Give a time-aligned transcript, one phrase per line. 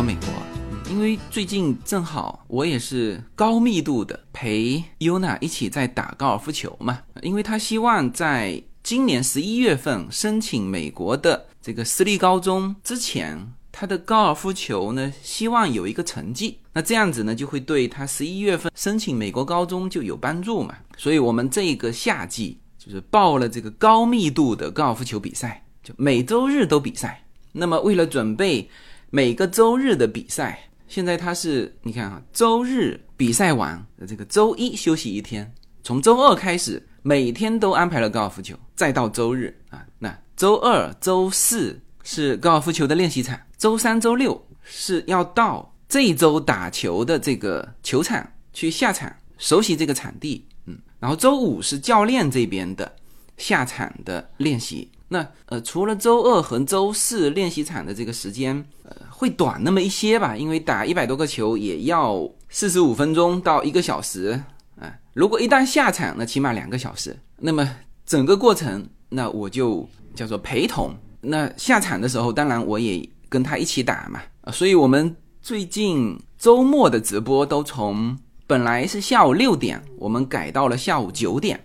[0.00, 27.22] 说美国，因为最近正好我也是高密度的陪尤娜一起在打高尔夫球嘛，因为他希望在今年十一月份申请美国的这个私立高中之前，他的高尔夫球呢希望有一个成绩，那这样子呢就会对他十一月份申请美国高中就有帮助嘛，所以我们这个夏季就是报了这个高密度的高尔夫球比赛，就每周日都比赛。
[27.52, 28.66] 那么为了准备。
[29.10, 35.52] 每个周日的比赛，现在他是你看啊，周日比赛完，这个周一休息一天，
[35.82, 52.94] 从周二开始每天都安排了高尔夫球，再到周日啊，那周二、周四是高尔夫球的练习场，周三、周六是要到这一周打球的这个球场去下场熟悉这个场地，嗯，然后周五是教练这边的
[53.38, 54.88] 下场的练习。
[55.12, 64.40] 那呃，除了周二和周四练习场的这个时间，呃，会短那么一些吧，因为打一百多个球也要四十五分钟到一个小时
[64.80, 64.94] 啊。
[65.12, 67.18] 如果一旦下场，那起码两个小时。
[67.36, 67.68] 那么
[68.06, 70.94] 整个过程，那我就叫做陪同。
[71.20, 74.20] 那下场的时候，当然我也跟他一起打嘛。
[74.52, 81.60] 所以我们最近周末的直播都从本来是下午六点，我们改到了下午九点。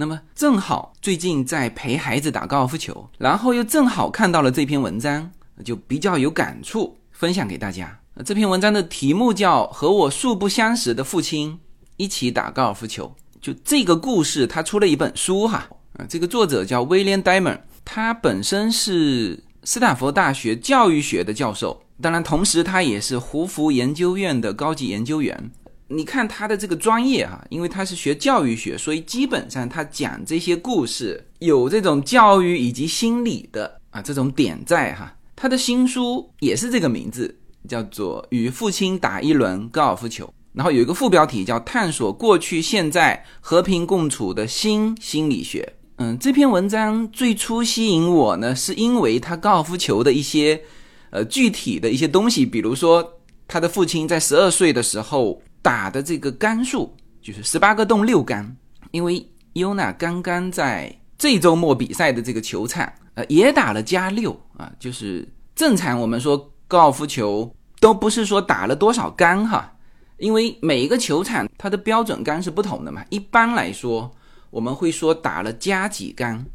[0.00, 5.30] 那么正好最近在陪孩子打高尔夫球，然后又正好看到了这篇文章，
[5.62, 8.00] 就比较有感触，分享给大家。
[8.24, 11.60] 这篇文章的题目叫《和我素不相识的父亲
[11.98, 13.14] 一起打高尔夫球》。
[13.42, 15.68] 就这个故事，他出了一本书哈。
[15.98, 25.50] 啊，这个作者叫威廉·戴蒙，他本身是斯坦福大学教育学的教授，当然同时他也是胡佛研究院的高级研究员。
[25.92, 35.12] 你看他的这个专业哈，因为他是学教育学，所以基本上他讲这些故事有这种教育以及心理的啊这种点在哈。
[35.34, 37.36] 他的新书也是这个名字，
[37.68, 45.74] 叫做《与父亲打一轮高尔夫球》，然后有一个副标题叫《探索过去现在和平共处的新心理学》。
[45.96, 50.62] 嗯，这篇文章最初吸引我呢，是因为他高尔夫球的一些
[51.10, 55.42] 呃具体的一些东西，比如说他的父亲在十二岁的时候。
[55.62, 58.56] 打的这个杆数就是十八个洞六杆，
[58.92, 69.70] 因为尤娜刚刚在这周末比赛的这个球场，呃，也打了加六啊，就是正常我们说高尔夫球都不是说打了多少杆哈，
[70.16, 73.04] 因为每一个球场它的标准杆是不同的嘛。
[73.10, 74.10] 一般来说
[74.48, 76.46] 我们会说打了加几杆，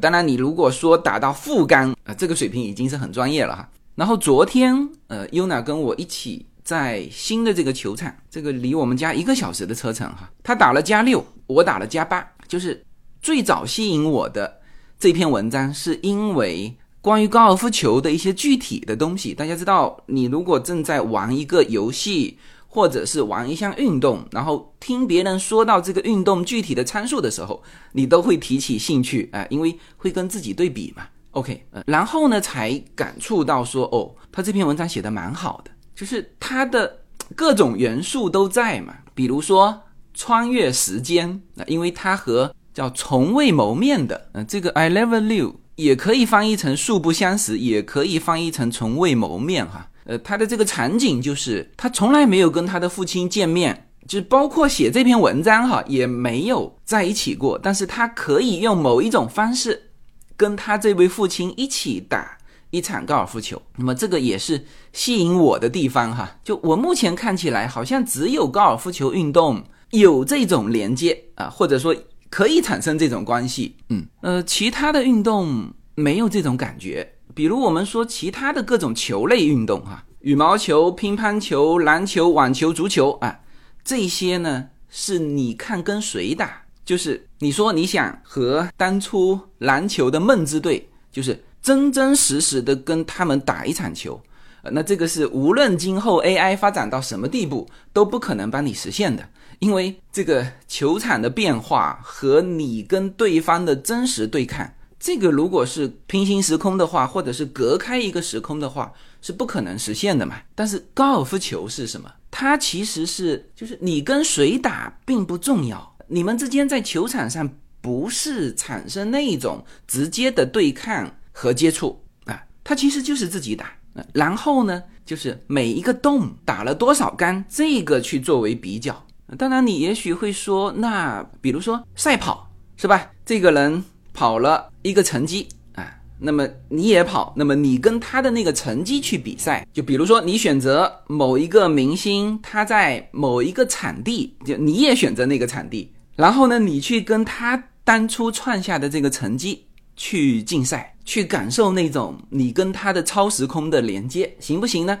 [0.00, 3.68] 当然你如果说打到负杆啊，这个水平已经是很专业了哈。
[3.96, 6.46] 然后昨天呃，尤娜跟我一起。
[6.70, 12.24] 在新的这个球场，这个离我们家一个小时的车程哈，他打了加六，我打了加八。
[12.46, 12.80] 就是
[13.20, 14.60] 最早吸引我的
[14.96, 19.34] 这篇文章，是因为关于高尔夫球的一些具体的东西。
[19.34, 22.38] 大家知道，你如果正在玩一个游戏，
[22.68, 27.60] 或者是玩一项运动，然后听别人说到这个运动具体的参数的时候，
[27.90, 31.02] 你都会提起兴趣啊，因为会跟自己对比嘛。
[31.32, 35.72] OK，呃然后呢，才感触到说，哦，他这篇文章写的蛮好的。
[36.00, 36.96] 就是它的
[37.36, 39.78] 各种元素都在嘛，比如说
[40.14, 41.28] 穿越时间
[41.58, 49.90] 啊，因为它和叫从未谋面的，嗯，这个 I never knew 也可以翻译成素不相识，也可以翻译成从未谋面哈。
[50.04, 59.90] 呃，他的这个场景就是他从来没有跟他的父亲见面，就是包括写这篇文章哈，也没有在一起过，但是他可以用某一种方式
[60.34, 62.38] 跟他这位父亲一起打。
[62.70, 66.38] 一场高尔夫球，那么这个也是吸引我的地方哈。
[66.44, 71.94] 就我目前看起来，好像只有高尔夫球运动有这种连接啊，或者说
[72.28, 73.74] 可以产生这种关系。
[73.88, 77.14] 嗯，呃，其他的运动没有这种感觉。
[77.34, 83.40] 比如我们说其他的各种球类运动哈，羽毛球、乒乓球、篮球、网球、足球啊，
[83.82, 91.42] 这些呢是你看跟谁打，就是你说你想和当初篮球的梦之队，就是。
[91.62, 94.20] 真真实实的跟他们打一场球，
[94.62, 99.28] 呃，那这个是无论今后 AI 发展到什么地步都不可能帮你实现的，
[99.58, 110.36] 因为这个球场的变化和你跟对方的真实对抗，这个如果是平行时空的话，或者是隔开一个时空的话，是不可能实现的嘛。
[110.54, 112.10] 但是高尔夫球是什么？
[112.30, 121.14] 它其实是就是你跟谁打并不重要，你们之间在球场上不是产生那种直接的对抗。
[121.32, 123.72] 和接触啊，他其实就是自己打，
[124.12, 129.04] 然后呢，就是每一个洞打了多少杆，这个去作为比较。
[129.38, 133.10] 当然，你也许会说，那比如说赛跑是吧？
[133.24, 149.64] 这个人跑了一个成绩啊，那么你也跑，那么你跟他的那个成绩去比赛，就比如说你选择某一个明星，他在某一个场地，就你也选择那个场地，然后呢，你去跟他当初创下的这个成绩
[149.96, 155.00] 去竞赛，去感受那种你跟他的超时空的连接，行不行呢？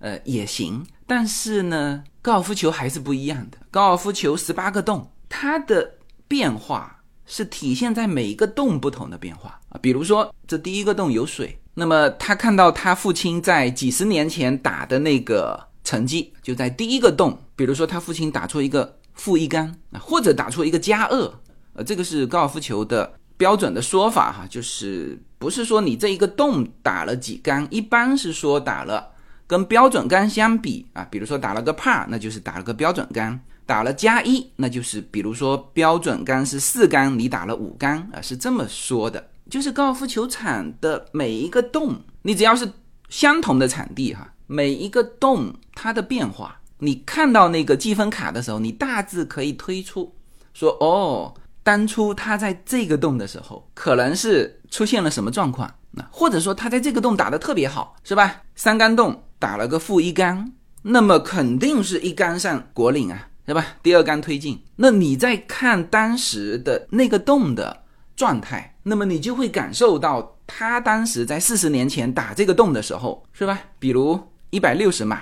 [0.00, 3.58] 呃，也行，但是呢，高尔夫球还是不一样的。
[3.70, 5.94] 高尔夫球十八个洞，它的
[6.26, 6.94] 变化。
[7.30, 21.30] 是体现在每一个洞不同的变化啊，比如说这第一个洞有水，那么他看到他父亲在几十年前打的那个成绩，就在第一个洞，比如说他父亲打出一个负一杆啊，或者打出一个加二，
[21.74, 29.12] 呃，这个是高尔夫球的标准的说法哈，就是不是说你这一个洞打了几杆，一般是说打了
[29.46, 33.40] 跟标准杆相比啊，比如说打了个帕那就是打了个标准杆。
[33.64, 39.28] 打了加一，那就是比如说标准杆是四杆，你打了五杆啊，是这么说的。
[39.50, 42.66] 就是高尔夫球场的每一个洞，你只要是
[43.10, 50.14] 相同的场地哈，每一个洞它的变化，你看到那个积分卡的时候，你大致可以推出
[50.54, 51.34] 说哦，
[51.68, 58.40] 当初他在这个洞的时候，可能是出现了什么状况，那或者说他在这个洞打的特别好，是吧？
[58.54, 60.50] 三杆洞打了个负一杆，
[60.80, 63.28] 那么肯定是一杆上果岭啊。
[63.46, 63.66] 是吧？
[63.82, 67.84] 第二杆推进，那你在看当时的那个洞的
[68.16, 73.60] 状态，那么你就会感受到他当时在四十年前打这个洞的时候，是吧？
[73.78, 74.18] 比如
[74.48, 75.20] 一百六十码，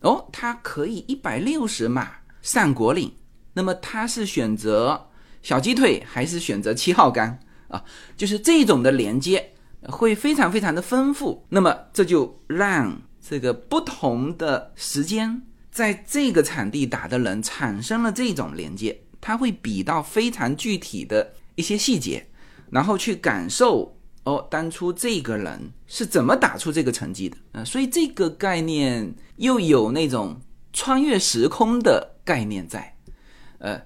[0.00, 2.08] 哦，他可以一百六十码
[2.40, 3.12] 上果岭，
[3.52, 5.08] 那么他是选择
[5.42, 7.84] 小鸡腿还是选择七号杆啊？
[8.16, 9.52] 就是这种的连接
[9.82, 15.42] 会非常非常的丰富，那么这就让这个不同的时间。
[15.70, 22.26] 在这个场地打的人产生了这种连接，他会比到非常具体的一些细节，
[22.68, 27.64] 然后去感受哦，当初这个人是怎么打出这个成绩的啊？
[27.64, 30.38] 所以这个概念又有那种
[30.74, 32.94] 穿越时空的概念在，
[33.56, 33.80] 呃，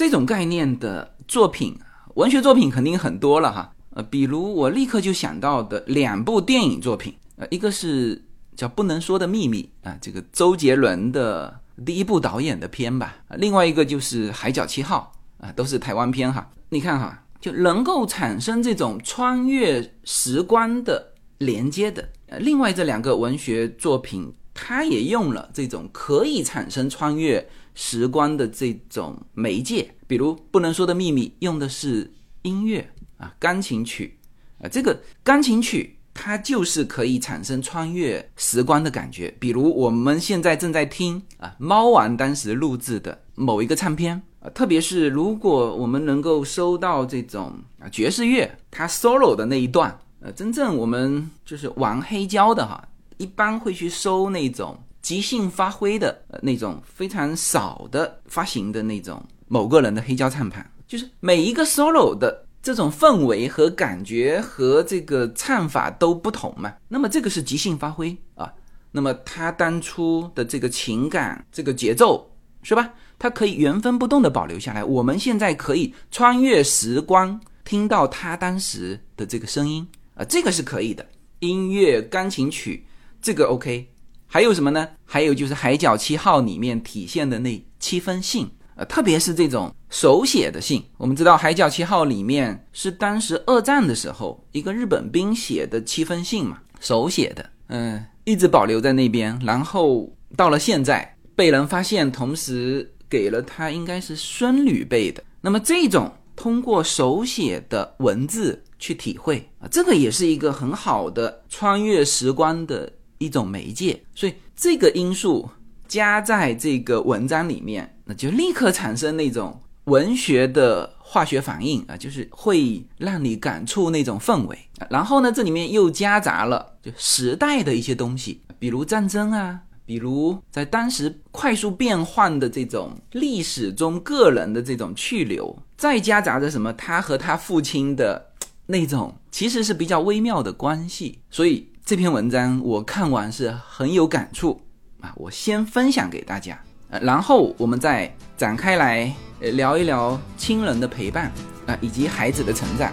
[0.00, 1.78] 这种概念的作品，
[2.14, 8.24] 文学作品肯定很多了哈，呃，比如我立刻就想到的两部电影作品，呃，一个是。
[8.56, 13.16] 叫不能说的秘密啊，这个周杰伦的第一部导演的片吧。
[13.36, 15.12] 另外一个就是《海角七号》
[15.46, 16.50] 啊，都是台湾片哈。
[16.68, 22.06] 你看哈，就能够产生这种穿越时光的连接的。
[22.26, 29.94] 呃，另外这两个文学作品，它也用了这种可以产生穿越时光的这种媒介。
[30.06, 32.10] 比如《不能说的秘密》用的是
[32.42, 34.18] 音乐啊，钢琴曲
[34.62, 35.96] 啊，这个钢琴曲。
[36.12, 52.86] 它就是可以产生穿越时光的感觉，比如我们现在正在听啊，猫王当时录制的某一个唱片啊，特别是如果我们能够收到这种啊爵士乐，它 solo 的那一段，呃，真正我们就是玩黑胶的哈，
[53.20, 62.46] 一般会去收那种即兴发挥的那种非常少的发行的那种某个人的黑胶唱盘，就是每一个 solo 的。
[62.62, 68.52] 这种氛围和感觉和这个唱法都不同嘛，那么这个是即兴发挥啊，
[68.90, 72.30] 那么他当初的这个情感、这个节奏
[72.62, 72.92] 是吧？
[73.18, 74.84] 它可以原封不动的保留下来。
[74.84, 81.06] 我们现在可以穿越时光，听到他当时的这个声音啊，这个是可以的。
[81.38, 82.84] 音乐、钢琴曲，
[83.20, 83.88] 这个 OK。
[84.26, 84.88] 还有什么呢？
[85.04, 88.50] 还有就是《海角七号》里面体现的那七封信。
[88.76, 105.22] 呃特别是这种手写的信，我们知道《海角七号》里面是当时二战的时候一个日本兵写的七封信嘛，手写的，嗯，一直保留在那边，然后到了现在被人发现，同时给了他应该是孙女辈的。
[105.42, 114.02] 那么这种通过手写的文字去体会啊，这个也是一个很好的穿越时光的一种媒介。
[114.14, 115.48] 所以这个因素
[115.88, 117.96] 加在这个文章里面。
[118.10, 124.58] 那就立刻产生那种文学的化学反应啊，就是会让你感触那种氛围。
[124.90, 138.32] 然后呢，这里面又夹杂了就时代的一些东西，比如战争啊，比如在当时快速变换的这种历史中个人的这种去留，再夹杂着什么他和他父亲的
[138.66, 141.20] 那种其实是比较微妙的关系。
[141.30, 144.60] 所以这篇文章我看完是很有感触
[145.00, 146.56] 啊，我先分享给大家。
[147.02, 151.32] 然后我们再展开来聊一聊亲人的陪伴
[151.66, 152.92] 啊，以及孩子的成长。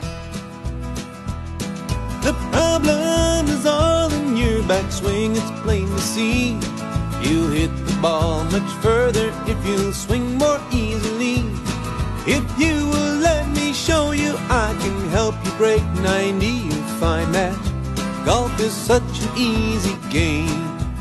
[2.24, 6.56] The problem is all in your backswing, it's plain to see.
[7.22, 11.44] You hit the ball much further if you swing more easily.
[12.25, 16.48] If you will let me show you, I can help you break 90.
[16.48, 17.54] You find that
[18.27, 20.50] i'll be such an easy game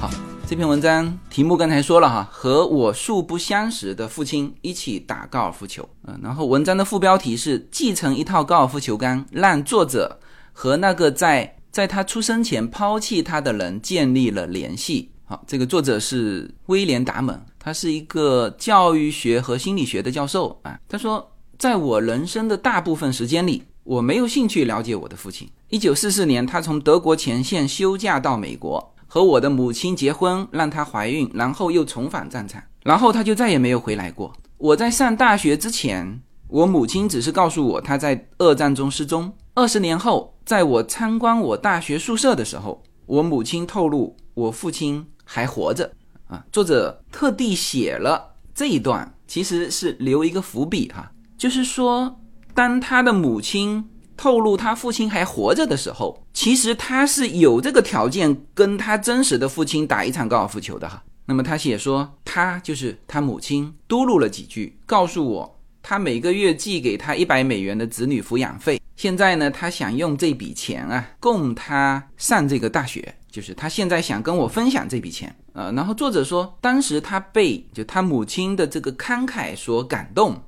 [0.01, 0.09] 好，
[0.47, 5.89] 这篇文章题目刚才说了哈，和我素不相识的父亲一起打高尔夫球。
[6.05, 10.21] 嗯，然后文章的副标题是继承一套高尔夫球杆，让作者
[10.53, 15.11] 和那个在在他出生前抛弃他的人建立了联系。
[15.25, 20.79] 好，这个作者是威廉达蒙，他是一个教育学和心理学的教授啊。
[20.89, 21.29] 他说，
[21.59, 25.51] 在我人生的大部分时间里，我没有兴趣了解我的父亲。
[25.69, 34.33] 一九四四年，他从德国前线休假到美国，和我的母亲结婚，让她怀孕，然后又重返战场，然后他就再也没有回来过。
[34.59, 39.33] 我在上大学之前，我母亲只是告诉我他在二战中失踪。
[39.55, 45.07] 二十年后，在我参观我大学宿舍的时候，我母亲透露我父亲。
[45.29, 45.93] 还活着
[46.29, 46.47] 啊！
[46.53, 52.21] 作者特地写了这一段，其实是留一个伏笔哈，就是说，
[52.55, 53.85] 当他的母亲
[54.17, 61.03] 透露他父亲还活着的时候，其实他是有这个条件跟他真实的父亲打一场高尔夫球的哈。
[61.25, 73.15] 那么他写说，他就是他母亲嘟噜了几句，告诉我他每个月寄给他一百美元的子女抚养费，现在呢，他想用这笔钱啊，供他上这个大学。
[73.29, 80.41] 就是他现在想跟我分享这笔钱，呃，然后作者说，当时他被就他母亲的这个慷慨所感动，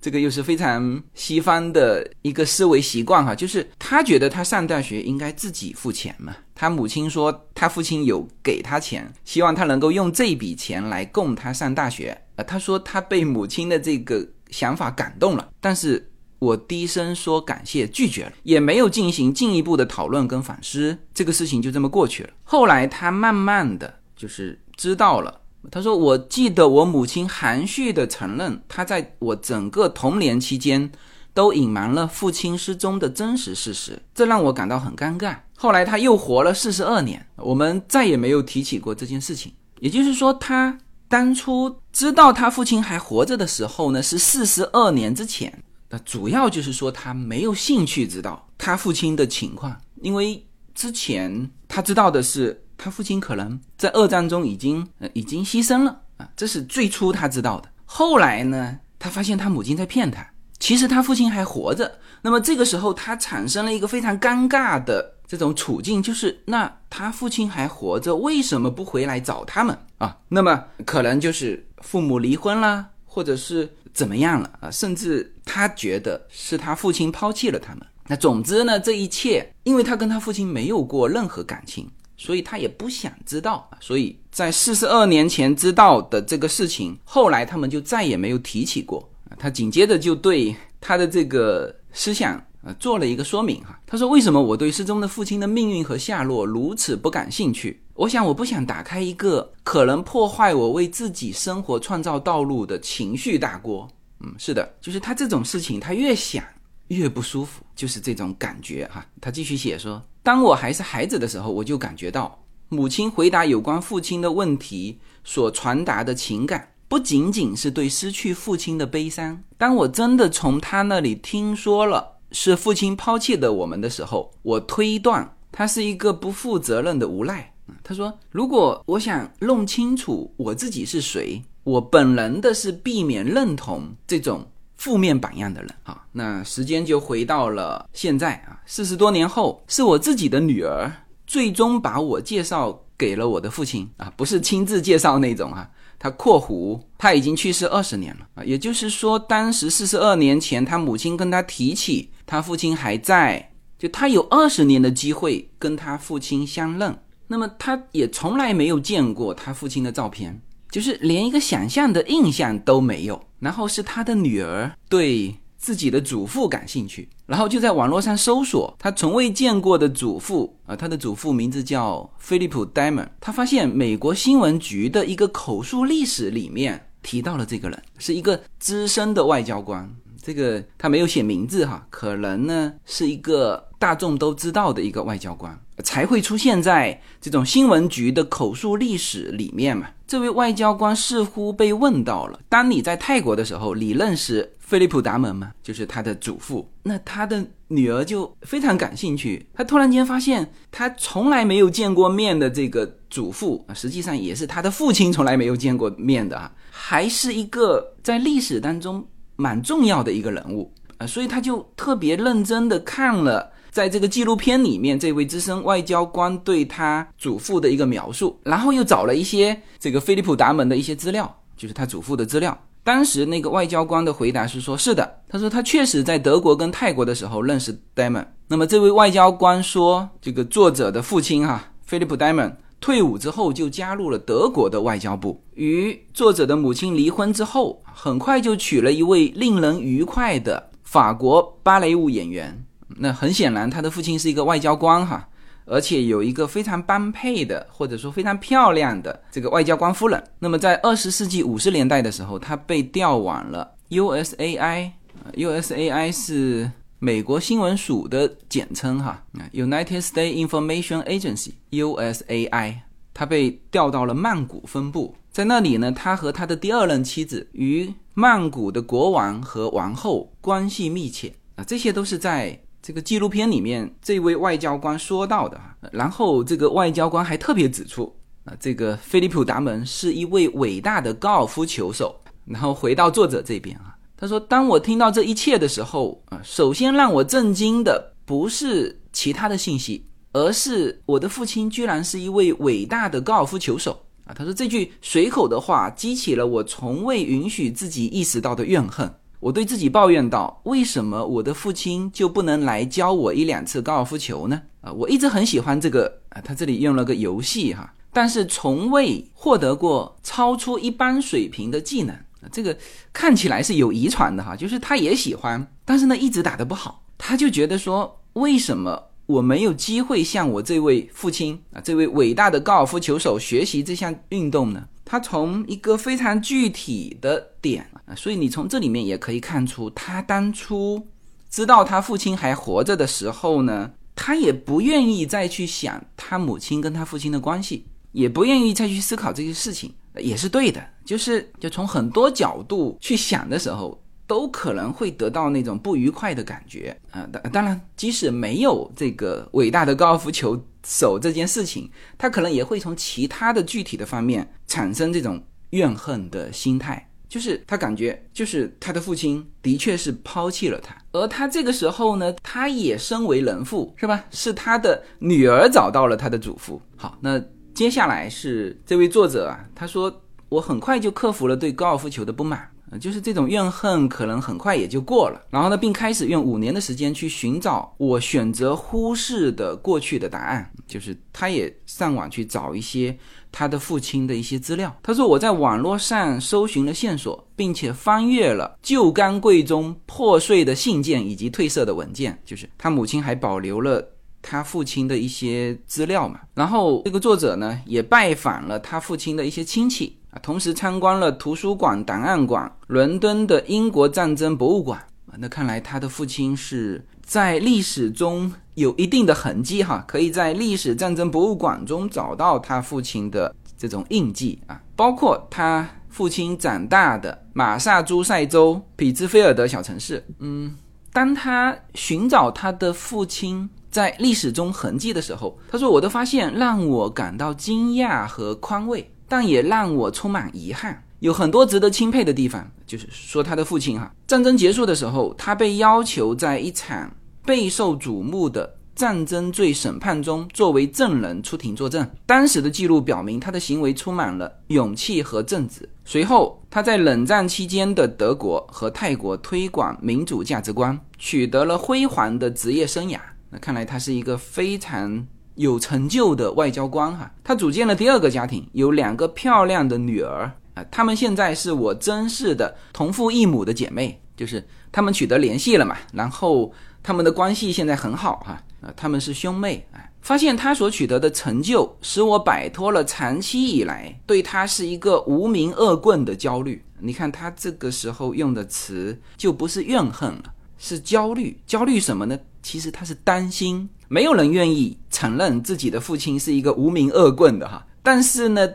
[0.00, 16.06] 这个又是非常西方的一个思维习惯哈，就是他觉得他上大学应该自己付钱嘛，他母亲说他父亲有给他钱，希望他能够用这笔钱来供他上大学，呃，他说他被母亲的这个想法感动了，但是。
[16.40, 22.30] 我低声说感谢，拒绝了，也没有进行进一步的讨论跟反思，这个事情就这么过去了。
[22.44, 25.39] 后来他慢慢的就是知道了，
[25.70, 30.90] 他说：“我记得我母亲含蓄的承认，她在我整个童年期间
[31.34, 39.52] 都隐瞒了父亲失踪的真实事实，这让我感到很尴尬。”后来他又活了四十二年，我们再也没有提起过这件事情。
[39.80, 45.62] 也就是说，他当初知道他父亲还活着的时候呢，是四十二年之前。
[45.90, 50.42] 那主要就是说，他没有兴趣知道他父亲的情况，因为
[50.74, 57.68] 之前他知道的是他父亲可能在二战中已经呃已经牺牲了啊，这是最初他知道的。
[57.84, 60.26] 后来呢，他发现他母亲在骗他，
[60.58, 61.98] 其实他父亲还活着。
[62.22, 70.16] 那么这个时候，他产生了一个非常尴尬的这种处境，就是那他父亲还活着，为什么不回来找他们啊？
[70.28, 73.70] 那么可能就是父母离婚了，或者是。
[73.92, 74.70] 怎么样了啊？
[74.70, 77.84] 甚至他觉得是他父亲抛弃了他们。
[78.06, 83.68] 那总之呢，这一切，因为他跟他父亲没有过任何感情，所以他也不想知道。
[83.80, 89.08] 所以在四十二年前知道的这个事情，后来他们就再也没有提起过。
[89.38, 92.38] 他紧接着就对他的这个思想。
[92.62, 93.80] 呃，做了一个说明哈。
[93.86, 97.82] 他说：“为什么我对失踪的父亲的命运和下落如此不感兴趣？
[97.94, 103.88] 我想，我不想打开一个可能破坏我为自己生活创造道路的情绪大锅。”
[104.20, 106.44] 嗯，是的，就是他这种事情，他越想
[106.88, 109.06] 越不舒服，就是这种感觉哈。
[109.22, 119.42] 他继续写说：“当我还是孩子的时候，我就感觉到母亲回答有关父亲的问题所传达的情感，不仅仅是对失去父亲的悲伤。
[119.56, 127.52] 当我真的从他那里听说了。”是父亲抛弃的我们的时候，我推断他是一个不负责任的无赖。
[127.82, 134.46] 他说：“如果我想弄清楚我自己是谁，我本能的是避免认同这种
[134.80, 140.90] 负面榜样的人。”啊，那时间就回到了现在啊，四十多年后，是我自己的女儿
[141.26, 145.68] 最终把我介绍给了我的父亲啊，不是亲自介绍那种啊。
[146.02, 156.98] 他括弧他已经去世二十年了啊，也就是说，当时四十二年前，他母亲跟他提起他父亲还在，就他有二十年的机会跟他父亲相认。
[157.26, 163.22] 那么他也从来没有见过他父亲的照片，就是连一个想象的印象都没有。
[163.38, 165.34] 然后是他的女儿对。
[165.62, 173.06] 自己的祖父感兴趣，然后就在网络上搜索他从未见过的祖父啊，他的祖父名字叫菲利普·戴蒙。
[173.20, 179.86] 他发现美国新闻局的一个口述历史里面提到了这个人，是一个资深的外交官。
[180.22, 189.86] 这个他没有写名字哈，可能呢是一个大众都知道的一个外交官，才会出现在这种新闻局的口述历史里面嘛。
[190.06, 194.52] 这位外交官似乎被问到了：当你在泰国的时候，你认识？
[194.58, 196.70] 菲利普·达蒙吗，就是他的祖父。
[196.84, 199.44] 那他的女儿就非常感兴趣。
[199.52, 211.06] 他突然间发现，他从来没有见过面的这个祖父，实际上也是他的父亲从来没有见过面的啊，还是一个在历史当中蛮重要的一个人物啊。
[211.06, 222.56] 所以他就特别认真的看了在这个纪录片里面，这位资深外交官对他祖父的一个描述，然后又找了一些这个菲利普达蒙的一些资料，就是他祖父的资料。
[222.82, 228.26] 当时那个外交官的回答是说：“是的，他说他确实在德国跟泰国的时候认识 Diamond。
[228.48, 242.64] 那么这位外交官说，这个作者的父亲哈，菲利普 demon 退伍之后就加入了德国的外交部，与作者的母亲离婚之后，很快就娶了一位令人愉快的法国芭蕾舞演员。
[243.00, 245.28] 那很显然，他的父亲是一个外交官哈。”
[245.66, 250.20] 而且有一个非常般配的，或者说非常漂亮的这个外交官夫人。
[250.40, 262.78] 那么在二十世纪五十年代的时候，她被调往了 USAI，USAI 是美国新闻署的简称哈，United States Information Agency，USAI。
[263.14, 272.58] 他被调到了曼谷分部，在那里呢，他和他的第二任妻子与曼谷的国王和王后关系密切啊，这些都是在。
[272.90, 275.60] 这个纪录片里面，这位外交官说到的，
[275.92, 282.20] 然后这个外交官还特别指出啊，这个菲利普达蒙是一位伟大的高尔夫球手。
[282.46, 299.08] 然后回到作者这边啊，他说：“当我听到这一切的时候啊，首先让我震惊的不是其他的信息，而是我的父亲居然是一位伟大的高尔夫球手啊。”他说这句随口的话激起了我从未允许自己意识到的怨恨。
[299.40, 312.48] 我对自己抱怨道：“为什么我的父亲就不能来教我一两次高尔夫球呢？”啊，我一直很喜欢这个啊，他这里用了个游戏哈，但是从未获得过超出一般水平的技能啊。
[312.52, 312.76] 这个
[313.12, 324.86] 看起来是有遗传的哈，就是他也喜欢，但是呢一直打得不好，他就觉得说，为什么我没有机会向我这位父亲啊，这位伟大的高尔夫球手学习这项运动呢？
[325.04, 331.06] 他从一个非常具体的点所以你从这里面也可以看出，他当初
[331.48, 340.84] 知道他父亲还活着的时候呢，他也不愿意再去想他母亲跟他父亲的关系，也不愿意再去思考这些事情，也是对的。
[341.04, 347.28] 就是就从很多角度去想的时候，都可能会得到那种不愉快的感觉啊。
[347.32, 350.62] 当当然，即使没有这个伟大的高尔夫球。
[350.82, 355.38] 手这件事情，他可能也会从其他的具体的方面产生这种
[355.72, 364.24] 怨恨的心态，就是他感觉，就是他的父亲的确是抛弃了他，而他这个时候呢，他也身为人父，是吧？
[364.32, 366.82] 是他的女儿找到了他的祖父。
[366.96, 367.40] 好，那
[367.72, 372.68] 接下来是这位作者啊，他说我很快就克服了对高尔夫球的不满。
[373.00, 380.68] 就是这种怨恨可能很快也就过了，然后呢，并开始用五年的时间去寻找我选择忽视的过去的答案。
[380.88, 383.16] 就是他也上网去找一些
[383.52, 384.94] 他的父亲的一些资料。
[385.02, 392.38] 他说我在网络上搜寻了线索，并且翻阅了旧钢柜中破碎的信件以及褪色的文件。
[392.44, 394.06] 就是他母亲还保留了
[394.42, 396.40] 他父亲的一些资料嘛。
[396.54, 400.16] 然后这个作者呢，也拜访了他父亲的一些亲戚。
[400.30, 404.96] 啊，同时参观了图书馆、档案馆、伦敦的英国战争博物馆。
[405.26, 420.26] 啊，那看来他的父亲是在历史中有一定的痕迹哈，可以在历史战争博物馆中找到他父亲的这种印记啊，包括他父亲长大的马萨诸塞州匹兹菲尔德小城市。
[420.40, 420.76] 嗯，
[421.12, 432.68] 当他寻找他的父亲在历史中痕迹的时候，他说：“我的发现让我感到惊讶和宽慰。”但也让我充满遗憾，有很多值得钦佩的地方。
[432.84, 437.08] 就是说，他的父亲哈，战争结束的时候，他被要求在一场
[437.44, 442.08] 备受瞩目的战争罪审判中作为证人出庭作证。
[442.26, 445.88] 当时的记录表明，他的行为充满了勇气和正直。
[446.04, 453.18] 随后，他在冷战期间的德国和泰国推广民主价值观，取得了辉煌的职业生涯。
[453.50, 455.26] 那看来他是一个非常。
[455.56, 469.98] 有成就的外交官哈，他组建了第二个家庭，有两个漂亮的女儿啊，他们现在是我珍视的同父异母的姐妹，就是他们取得联系了嘛，然后他们的关系现在很好哈，啊，他们是兄妹啊。
[470.20, 476.84] 发现他所取得的成就，使我摆脱了长期以来对他是一个无名恶棍的焦虑。
[476.98, 480.44] 你看他这个时候用的词就不是怨恨了，
[480.76, 481.58] 是焦虑。
[481.66, 482.38] 焦虑什么呢？
[482.62, 483.88] 其实他是担心。
[484.08, 488.68] 没有人愿意承认自己的父亲是一个无名恶棍的哈，但是呢，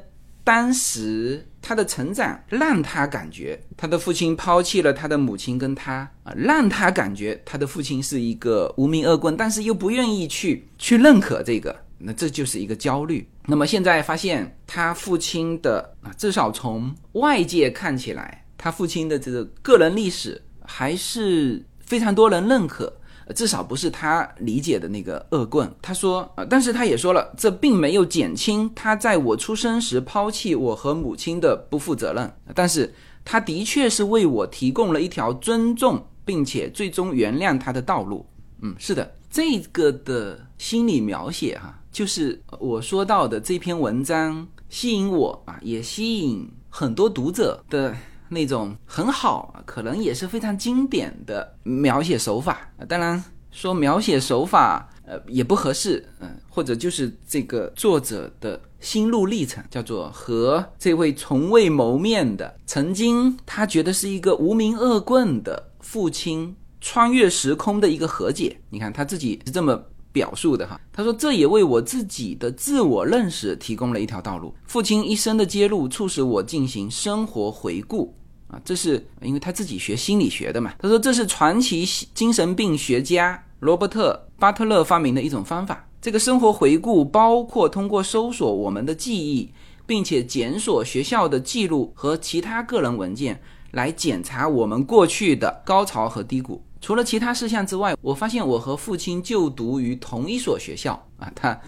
[0.45, 13.27] 当时他的成长让他感觉他的父亲抛弃了他的母亲跟他啊，让他感觉他的父亲是一个无名恶棍，但是又不愿意去去认可这个，那这就是一个焦虑。
[13.47, 22.95] 那么现在发现他父亲的啊，至少从外界看起来，他父亲的这个个人历史还是非常多人认可。
[23.33, 25.71] 至少不是他理解的那个恶棍。
[25.81, 38.25] 他说，呃，但是他也说了，这并没有减轻他在我出生时抛弃我和母亲的不负责任，但是他的确是为我提供了一条尊重并且最终原谅他的道路。
[38.61, 47.95] 嗯，是的，这个的心理描写哈，就是我说到的这篇文章吸引我啊，也吸引很多读者的。
[48.35, 52.69] 那种很好，可能也是非常经典的描写手法。
[52.87, 68.59] 当然说描写手法，呃，也不合适，嗯，或者就是这个作者的心路历程，叫做和这位从未谋面的、曾经他觉得是一个无名恶棍的父亲穿越时空的一个和解。
[68.69, 74.53] 你看他自己是这么表述的哈，他说这也为我自己的自我认识提供了一条道路。
[74.65, 78.13] 父亲一生的揭露，促使我进行生活回顾。
[78.63, 80.73] 这是因为他自己学心理学的嘛。
[80.79, 85.87] 他说这是传奇精神病学家罗伯特巴特勒发明的一种方法。
[86.01, 89.51] 这个生活回顾包括通过搜索我们的记忆，
[89.87, 93.41] 并且检索学校的记录和其他个人文件，
[93.71, 96.63] 来检查我们过去的高潮和低谷。
[96.79, 101.31] 除了其他事项之外，我发现我和父亲就读于同一所学校啊。
[101.33, 101.59] 他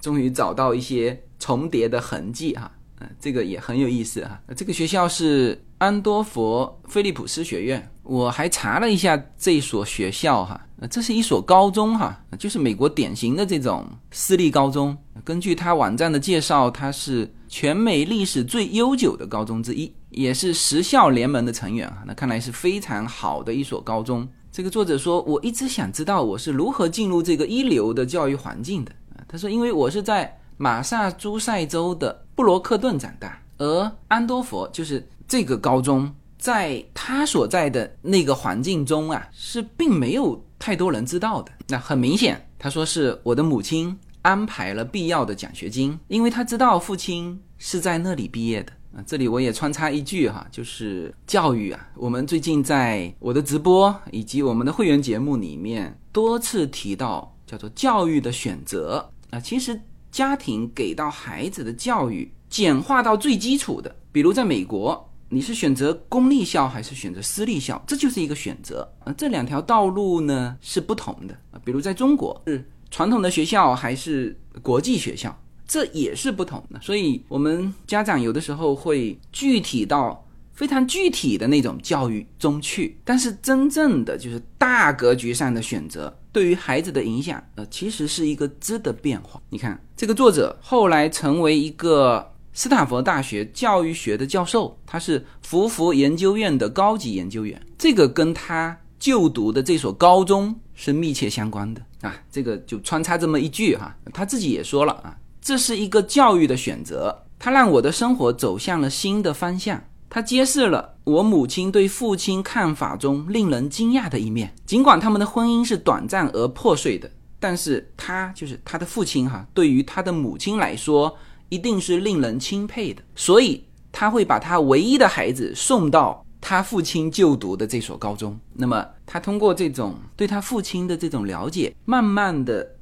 [0.00, 2.72] 终于找到一些重叠的痕迹哈。
[3.20, 4.40] 这个也很有意思哈。
[4.56, 5.60] 这个学校是。
[5.78, 14.96] 安多佛菲利普斯学院，我还查了一下这所学校哈，这是一所高中哈，就是美国典型的这种私立高中。
[15.24, 22.02] 根据他网站的介绍，它是全美历史最悠久的高中之一，也是十校联盟的成员啊。
[22.06, 24.26] 那看来是非常好的一所高中。
[24.50, 28.92] 这个作者说，我一直想知道我是如何进入这个一流的教育环境的
[29.28, 35.06] 他说，因为我是在马萨诸塞州的布罗克顿长大，而安多佛就是。
[35.26, 41.50] 这个高中在他所在的那个环境中啊，是并没有太多人知道的。
[41.68, 49.02] 那很明显，他说是我的母亲安排了必要的奖学金，因为他知道父亲是在那里毕业的啊。
[49.06, 59.40] 这里我也穿插一句哈，就是教育啊，我们最近在我的直播以及我们的会员节目里面多次提到，叫做教育的选择啊。
[59.40, 59.80] 其实
[60.14, 65.10] 家庭给到孩子的教育，简化到最基础的，比如在美国。
[65.28, 67.82] 你是选择公立校还是选择私立校？
[67.84, 69.12] 这就是一个选择啊。
[69.18, 71.60] 这两条道路呢是不同的啊。
[71.64, 76.80] 比如在中国是传统的学校还是国际学校，这也是不同的。
[76.80, 80.23] 所以，我们家长有的时候会具体到
[80.54, 89.40] 非常具体的那种教育中去，但是真正的就是大格局上的选择，对于孩子的影响，呃，其实是一个质的变化。
[89.50, 92.30] 你看，这个作者后来成为一个。
[92.56, 102.14] 斯坦福大学教育学的教授，他是福福研究院的高级研究员，这个跟他就读的这所高中是密切相关的啊。
[102.30, 109.82] 这个就穿插这么一句哈，他自己也说了啊，这是一个教育的选择，他让我的生活走向了新的方向，
[110.14, 114.54] 他揭示了我母亲对父亲看法中令人惊讶的一面。
[114.64, 121.12] 尽管他们的婚姻是短暂而破碎的，但是他就是他的父亲哈，对于他的母亲来说。
[121.50, 128.36] 一定是令人钦佩的，所以他会把他唯一的孩子送到他父亲就读的这所高中。
[128.54, 132.73] 那么，他通过这种对他父亲的这种了解，慢慢的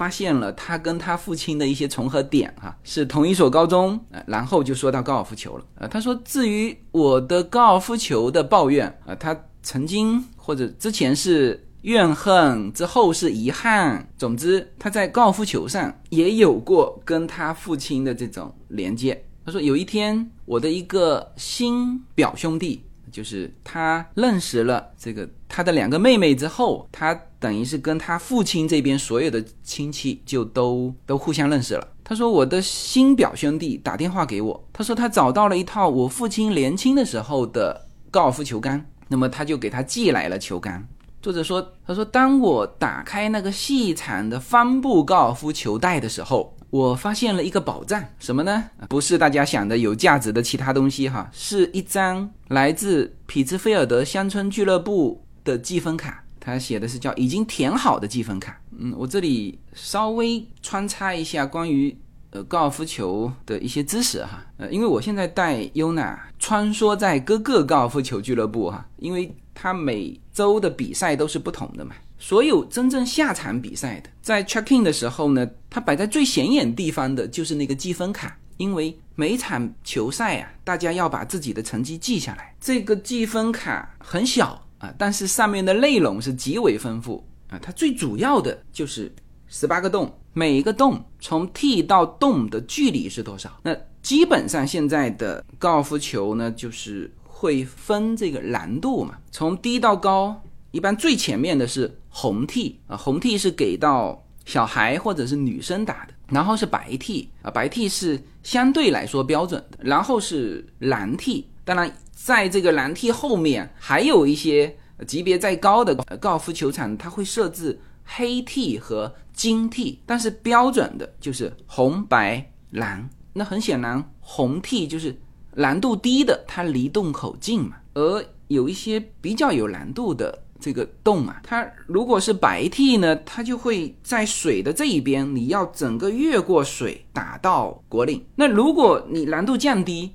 [0.00, 4.00] 发现了他跟他父亲的一些重合点，哈，是同一所高中。
[4.10, 5.64] 呃然后就说到高尔夫球了。
[5.74, 11.66] 呃，他说，至于我的高尔夫球的抱怨，啊，他曾经或者之前是。
[11.82, 14.06] 怨恨之后是遗憾。
[14.18, 19.24] 总之，他在高尔夫球上也有过跟他父亲的这种连接。
[19.46, 31.88] 他说，有一天，我的一个新表兄弟，就是他认识了这个他的两个妹妹之后，他等于是跟他父亲这边所有的亲戚就都都互相认识了。
[32.04, 40.86] 他说，我的新表兄弟打电话给我，他说他找到了一套我父亲年轻的时候的高尔夫球杆，那么他就给他寄来了球杆。
[41.22, 48.02] 作者说：“他说，当我打开那个细长的帆布高尔夫球袋的时候，我发现了一个宝藏。
[48.18, 48.70] 什么呢？
[48.88, 56.24] 不是大家想的有价值的其他东西哈，是一张来自匹兹菲尔德乡村俱乐部的积分卡。
[56.40, 58.58] 他写的是叫已经填好的积分卡。
[58.76, 61.94] 嗯，我这里稍微穿插一下关于
[62.30, 64.44] 呃高尔夫球的一些知识哈。
[64.56, 82.54] 呃，因为我现在带优娜穿梭在各个高尔夫球俱乐部哈，因为。”他每周的比赛都是不同的嘛，所有真正下场比赛的，在 check in 的时候呢，他摆在最显眼地方的就是那个积分卡，因为每场球赛啊，大家要把自己的成绩记下来。
[82.58, 87.24] 这个积分卡很小啊，但是上面的内容是极为丰富。
[87.48, 89.12] 啊，它最主要的就是
[89.48, 93.58] 十八个洞，每一个洞从 T 到洞的距离是多少？
[93.64, 100.40] 那基本上现在的高尔夫球呢，就是会分这个难度嘛，从低到高，
[100.70, 123.08] 一般最前面的是红 T 啊，红 T 是给到小孩或者是女生打的，然后是白 T 啊，白 T 是相对来说标准的，然后是蓝 T，当然在这个蓝 T 后面还有一些级别再高的高尔夫球场，它会设置黑 T 和金 T，但是标准的就是红白蓝。
[123.32, 125.16] 那很显然，红 T 就是
[125.54, 127.76] 难度低的，它离洞口近嘛。
[127.94, 138.24] 而有一些比较有难度的这个洞啊，它如果是白 T 呢，它就会在水的这一边，你要整个越过水打到果岭。
[138.34, 140.12] 那如果你难度降低，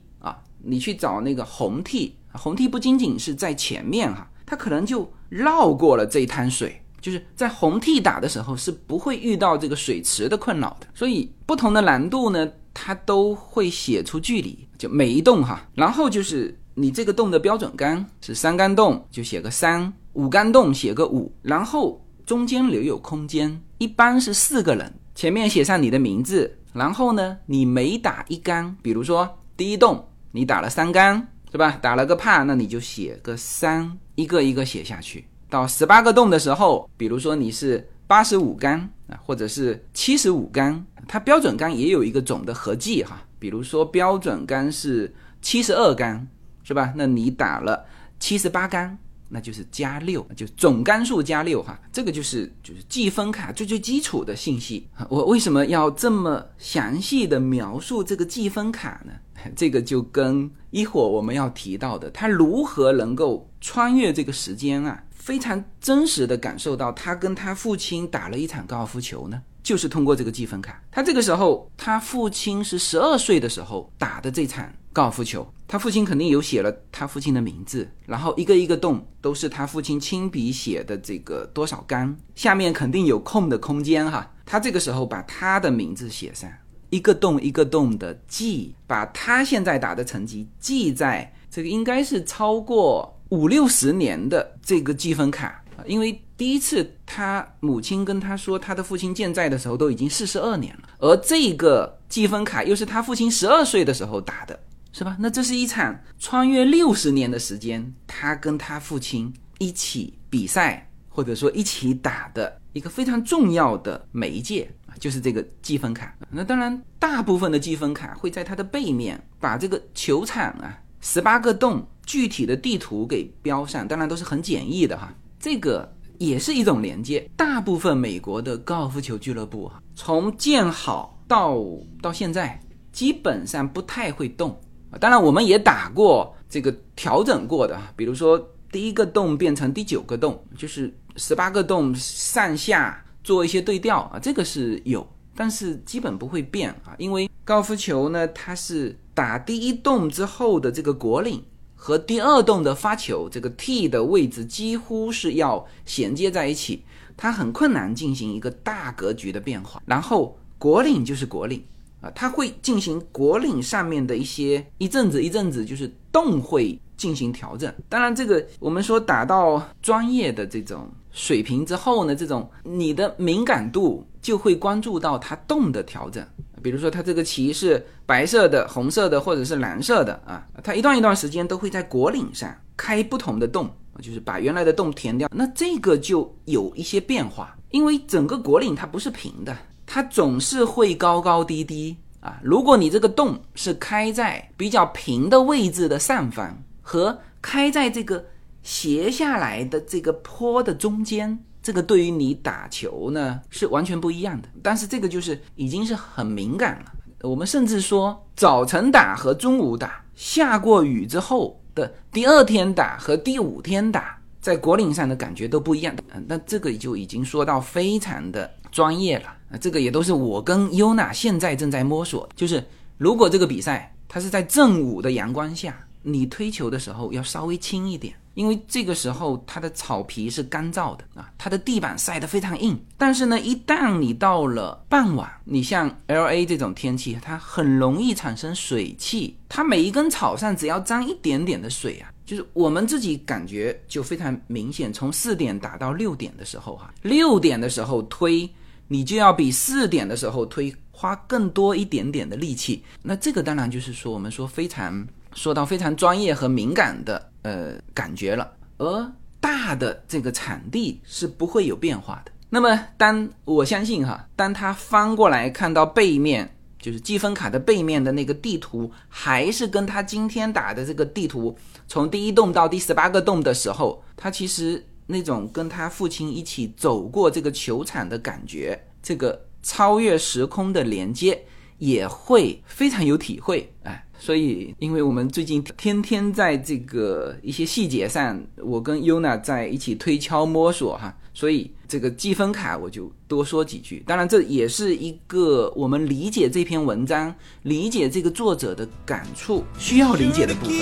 [0.66, 6.82] 你去找那个红 T，红 T 不仅仅是在前面哈，它可能就绕过了这一滩水。
[7.00, 10.88] 就是在红 T 打的时候是不会遇到这个水池的困扰的。
[10.96, 12.52] 所以不同的难度呢。
[12.78, 31.80] 它都会写出距离，就每一洞哈，然后就是你这个洞的标准杆是三杆洞，就写个三；五杆洞写个五，然后中间留有空间，一般是四个人，前面写上你的名字，然后呢，你每打一杆，比如说第一洞你打了三杆，是吧？
[31.82, 35.26] 打了个帕，那你就写个三，一个一个写下去。
[35.50, 40.86] 到十八个洞的时候，比如说你是八十五杆啊，或者是七十五杆。
[41.08, 46.28] 它标准杆也有一个总的合计哈，比如说标准杆是七十二杆，
[46.64, 46.92] 是吧？
[46.98, 47.86] 那你打了
[48.20, 48.98] 七十八杆，
[49.30, 51.80] 那就是加六，就总杆数加六哈。
[51.94, 54.90] 这个就是就是计分卡最最基础的信息。
[55.08, 59.14] 我为什么要这么详细的描述这个计分卡呢？
[59.56, 69.42] 这个就跟一会儿我们要提到的，他如何能够穿越这个时间啊，非常真实的感受到他跟他父亲打了一场高尔夫球呢？
[69.62, 86.48] 就是通过这个积分卡，他这个时候，他父亲是十二岁的时候打的这场高尔夫球，他父亲肯定有写了他父亲的名字，然后一个一个洞都是他父亲亲笔写的这个多少杆，下面肯定有空的空间哈，他这个时候把他的名字写上，
[86.96, 95.62] 一个洞一个洞的记，把他现在打的成绩记在这个应该是超过五六十年的这个积分卡。
[95.86, 104.58] 因为第一次他母亲跟他说他的父亲健在的时候都已经四十二年了，而这个积分卡又是他父亲十二岁的时候打的，
[104.94, 105.18] 是吧？
[105.20, 116.16] 那这是一场穿越六十年的时间，他跟他父亲一起比赛或者说一起打的一个非常重要的媒介，就是这个积分卡。
[116.30, 125.14] 那当然，大部分的积分卡会在它的背面把这个球场啊十八个洞具体的地图给标上，当然都是很简易的哈。
[125.40, 127.30] 这个也是一种连接。
[127.36, 131.62] 大部分美国的高尔夫球俱乐部哈，从建好到
[132.02, 132.60] 到现在，
[132.92, 134.60] 基本上不太会动。
[135.00, 138.40] 当然，我们也打过这个调整过的，比如说
[138.72, 151.44] 第一个洞变成第九个洞，就是十八个洞上下做一些对调啊，这个是有，但是基本不会变啊，因为高尔夫球呢，它是打第一洞之后的这个果岭。
[151.78, 156.84] 和第二洞的发球这个 T 的位置几乎是要衔接在一起，
[157.16, 159.84] 它很困难进行一个大格局的变化。
[159.86, 161.64] 然后果岭就是果岭
[162.02, 167.72] 啊，它会进行果岭上面的一些一阵子一阵子就是洞会进行调整。
[167.88, 176.22] 当然，这个我们说打到专业的这种水平之后呢，这种你的敏感度就会关注到它洞的调整。
[176.62, 183.70] 比如说，它这个旗是白色的、红色的，或者是蓝色的啊，它一段一段时间都会在果岭上开不同的洞，
[184.02, 185.30] 就是把原来的洞填掉。
[185.32, 192.40] 那这个就有一些变化，因为整个果岭它不是平的，它总是会高高低低啊。
[192.44, 198.26] 如果你这个洞是开在比较平的位置的上方，和开在这个
[198.66, 201.40] 斜下来的这个坡的中间。
[201.62, 206.92] 这个对于你打球呢是完全不一样的，但是这个就是已经是很敏感了。
[207.22, 215.96] 我们甚至说早晨打和中午打，下过雨之后的第二天打和第五天打，在果岭上的感觉都不一样。
[216.28, 219.58] 那这个就已经说到非常的专业了。
[219.60, 222.30] 这个也都是我跟优娜现在正在摸索。
[222.36, 222.64] 就是
[223.00, 228.14] 如果这个比赛它是在正午的阳光下，你推球的时候要稍微轻一点。
[228.36, 232.80] 因为这个时候它的草皮是干燥的啊，它的地板晒得非常硬。
[232.98, 239.36] 但是呢，一旦你到了傍晚，你像 L A 这种天气，它很容易产生水汽。
[239.50, 248.50] 它每一根草上只要沾一点点的水啊，就是我们自己感觉就非常明显，从四点打到六点的时候，哈，六点的时候推，
[248.88, 252.84] 你就要比四点的时候推花更多一点点的力气。
[253.02, 258.52] 那这个当然就是说，我们说非常说到非常专业和敏感的呃感觉了。
[258.78, 262.32] 而大的这个产地是不会有变化的。
[262.50, 281.44] 那么，当我相信哈，当他翻过来看到背面，就是积分卡的背面的那个地图，还是跟他今天打的这个地图，从第一洞到第十八个洞的时候，他其实那种跟他父亲一起走过这个球场的感觉，这个超越时空的连接，
[281.80, 284.05] 也会非常有体会，哎。
[284.18, 294.04] 所以，因为我们最近天天在这个一些细节上，我跟 Yuna 在一起推敲摸索哈，所以这个积分卡我就多说几句。
[294.08, 300.76] 当然，这也是一个我们理解这篇文章、理解这个作者的感触需要理解的部分。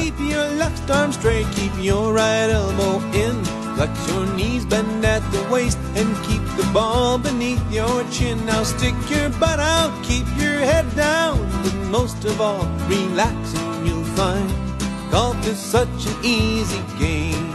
[3.75, 8.45] Flex your knees, bend at the waist, and keep the ball beneath your chin.
[8.45, 13.87] Now stick your butt out, keep your head down, but most of all, relax and
[13.87, 14.47] you'll find
[15.11, 17.49] golf is such an easy game.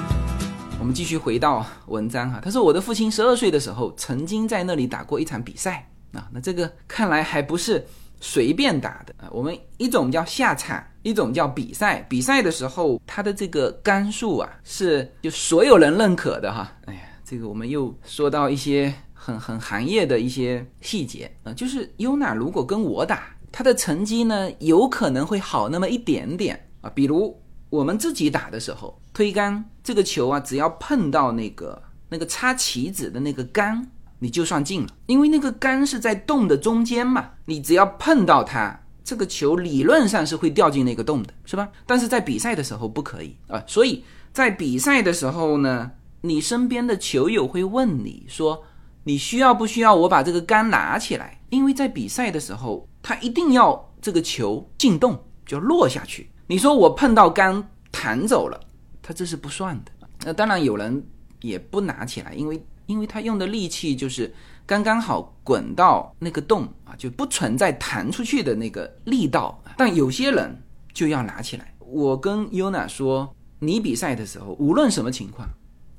[0.80, 7.86] 我们继续回到文章哈，他说我的父亲十二岁的时候曾经在那里打过一场比赛啊，那这个看来还不是
[8.20, 9.28] 随便打的啊。
[9.30, 12.04] 我们一种叫下场，一种叫比赛。
[12.08, 16.72] 比赛的时候，它的这个杆数啊，是就所有人认可的哈。
[16.86, 26.90] 哎呀，这个我们又说到一些很很行业的一些细节啊，就是优娜如果跟我打，她的成绩呢有可能会好那么一点点啊。
[26.94, 33.86] 比如我们自己打的时候，推杆这个球啊，只要碰到那个那个插棋子的那个杆。
[34.20, 41.68] 你就算进了，因为那个杆是在洞的中间嘛，你只要碰到它，这个球理论上是会掉进那个洞的，是吧？
[41.86, 44.02] 但是在比赛的时候不可以啊，所以
[44.32, 48.64] 在比赛的时候呢，你身边的球友会问你说，
[49.04, 51.40] 你需要不需要我把这个杆拿起来？
[51.50, 56.28] 因为在比赛的时候，他一定要这个球进洞就落下去。
[56.48, 58.60] 你说我碰到杆弹走了，
[59.00, 59.92] 他这是不算的。
[60.24, 61.06] 那当然有人
[61.40, 62.60] 也不拿起来，因为。
[62.88, 64.34] 因为他用的力气就是
[64.66, 69.62] 刚刚好滚到那个洞啊，就不存在弹出去的那个力道。
[69.76, 70.60] 但有些人
[70.92, 71.72] 就要拿起来。
[71.78, 75.46] 我跟 Yuna 说，你比赛的时候无论什么情况，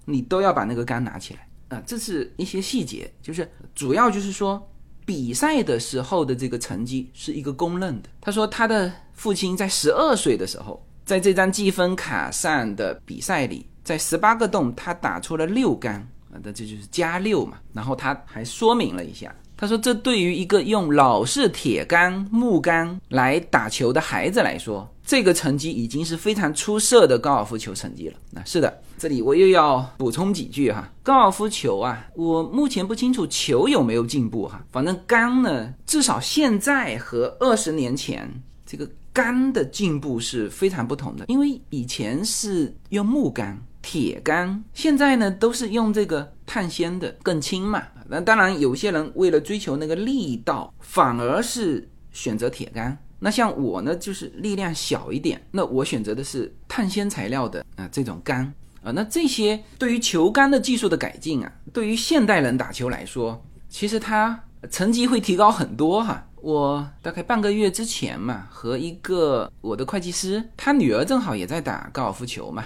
[0.06, 1.82] 你都要把那个杆拿起来啊。
[1.86, 4.68] 这是一些细节，就是主要就是说
[5.06, 8.10] 比赛的时候的这个成绩是一个公认的。
[8.20, 16.08] 他说他的父亲在十二岁的时候，在这张积分卡上的比赛里，在十八个洞他打出了六杆。
[16.32, 17.58] 啊，那这就是加六嘛。
[17.74, 28.18] 然后他还说明了一下，他说这对于一个用老式铁杆、木杆来打球的孩子来说，这个成绩已经是非常出色的高尔夫球成绩了。
[28.32, 30.88] 那是的，这里我又要补充几句哈。
[31.02, 38.32] 高尔夫球啊，我目前不清楚球有没有进步哈，反正杆呢，至少现在和二十年前
[38.66, 43.60] 这个杆的进步是非常不同的，因为以前是用木杆。
[43.82, 47.82] 铁杆现在呢都是用这个碳纤的，更轻嘛。
[48.08, 52.98] 那当然，有些人为了追求那个力道，反而是选择铁杆。
[53.20, 58.92] 那像我呢，就是力量小一点，那我选择的是碳纤材料的啊这种杆啊。
[58.92, 66.26] 那这些对于球杆的技术的改进啊，对于现代人打球来说，其实它成绩会提高很多哈。
[66.42, 72.64] 我大概半个月之前嘛，和一个我的会计师，他女儿正好也在打高尔夫球嘛。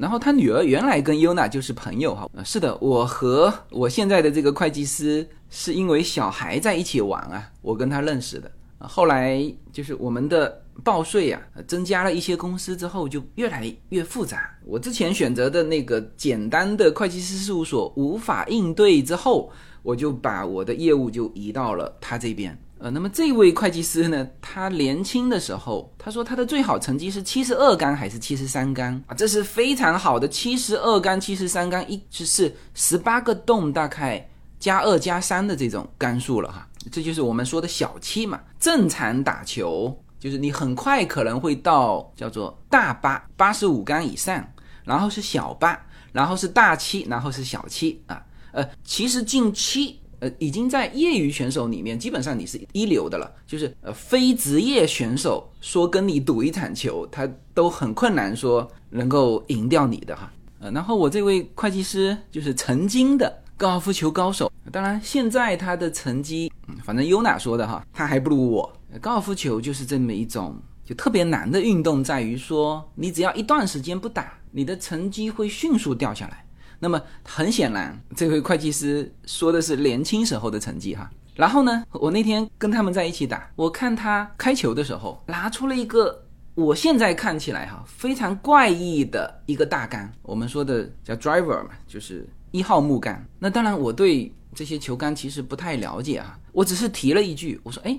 [0.00, 8.50] 然后他女儿原来跟优娜就是朋友哈，是的，我和我现在的这个会计师是因为小孩在一起玩啊，我跟他认识的。
[8.78, 14.50] 后来就是我们的报税啊，增加了一些公司之后就越来越复杂。
[14.64, 19.52] 我之前选择的那个简单的会计师事务所无法应对之后，
[19.82, 22.58] 我就把我的业务就移到了他这边。
[22.82, 29.14] 呃，那么这位会计师呢，他年轻的时候，他说他的最好成绩是七十二杆还是七十三杆啊？
[29.14, 34.28] 这是非常好的，七十二杆、七十三杆，一就是十八个洞，大概
[34.58, 36.66] 加二加三的这种杆数了哈。
[36.90, 38.40] 这就是我们说的小七嘛。
[38.58, 44.44] 正常打球就是你很快可能会到叫做大八，八十五杆以上，
[44.82, 45.80] 然后是小八，
[46.10, 48.20] 然后是大七，然后是小七啊。
[48.50, 50.00] 呃，其实进七。
[50.22, 53.28] 呃，已经在业余选手里面，基本上你是一流的了。
[53.44, 60.32] 就是呃，非职业选手说跟你赌一场球，他都很困难说能够赢掉你的哈。
[60.60, 66.52] 呃，然后我这位会计师就是曾经的高尔夫球高手，当然现在他的成绩，
[66.84, 68.72] 反正优娜说的哈，他还不如我。
[69.00, 76.44] 高尔夫球就是这么一种就特别难的运动，在于说你只要一段时间不打，你的成绩会迅速掉下来。
[76.82, 81.08] 那么很显然，这位会计师说的是年轻时候的成绩哈。
[81.36, 86.20] 然后呢，我那天跟他们在一起打，我看他开球的时候，拿出了一个
[86.56, 93.24] 我现在看起来哈非常怪异的一个大杆，我们说的叫 driver 嘛，就是一号木杆。
[93.38, 97.96] 那当然，我对这些球杆其实不太了解啊，我只是提了一句，我说，哎。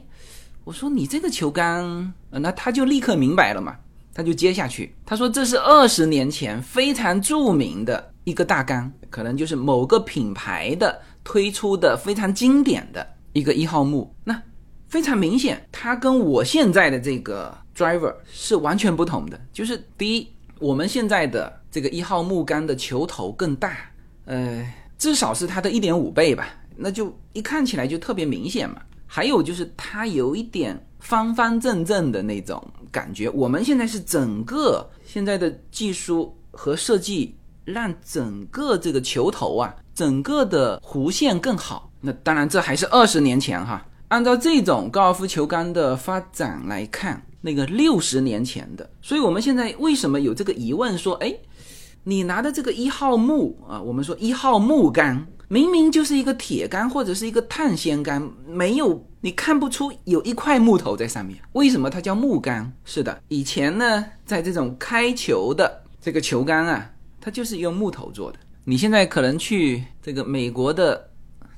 [0.66, 3.76] 我说你这个球杆，那他就立刻明白了嘛，
[4.14, 14.42] 他就接下去，他说这是二十年前非常著名的一个大杆，可能就是某个品牌的推出的非常经典的一个一号木，那
[14.88, 19.40] 非常明显，它跟我现在的这个 driver 是完全不同的。
[19.52, 20.28] 就是第一，
[20.60, 23.78] 我们现在的这个一号木杆的球头更大，
[24.26, 24.66] 呃，
[24.98, 28.82] 至少是它的一点五倍吧，那就一看起来就特别明显嘛。
[29.06, 33.30] 还有就是它有一点方方正正的那种感觉。
[33.30, 41.92] 我们现在是整个现在的技术和设计，让整个这个球头啊，整个的弧线更好。
[42.02, 43.86] 那当然，这还是二十年前哈。
[44.10, 50.98] 按照这种高尔夫球杆的发展来看，那个六十年前的，所以我们现在为什么有这个疑问？
[50.98, 51.34] 说，哎，
[52.04, 55.26] 你拿的这个一号木啊，我们说一号木杆。
[55.50, 61.38] 明明就是一个铁杆或者是一个碳纤杆，没有你看不出有一块木头在上面。
[61.52, 62.72] 为什么它叫木杆？
[62.86, 66.90] 是的，以前呢，在这种开球的这个球杆啊，
[67.24, 68.40] 它就是用木头做的。
[68.66, 71.10] 你现在可能去这个美国的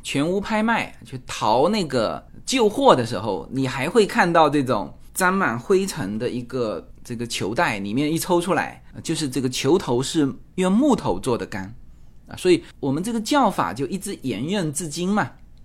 [0.03, 11.73] 全屋拍卖去淘那个旧货的时候，你还会看到这种沾满灰尘的一个这个球袋，里面一抽出来，就是这个球头是用木头做的杆。
[12.27, 15.23] 啊，所以我们这个叫法就一直沿用至今嘛，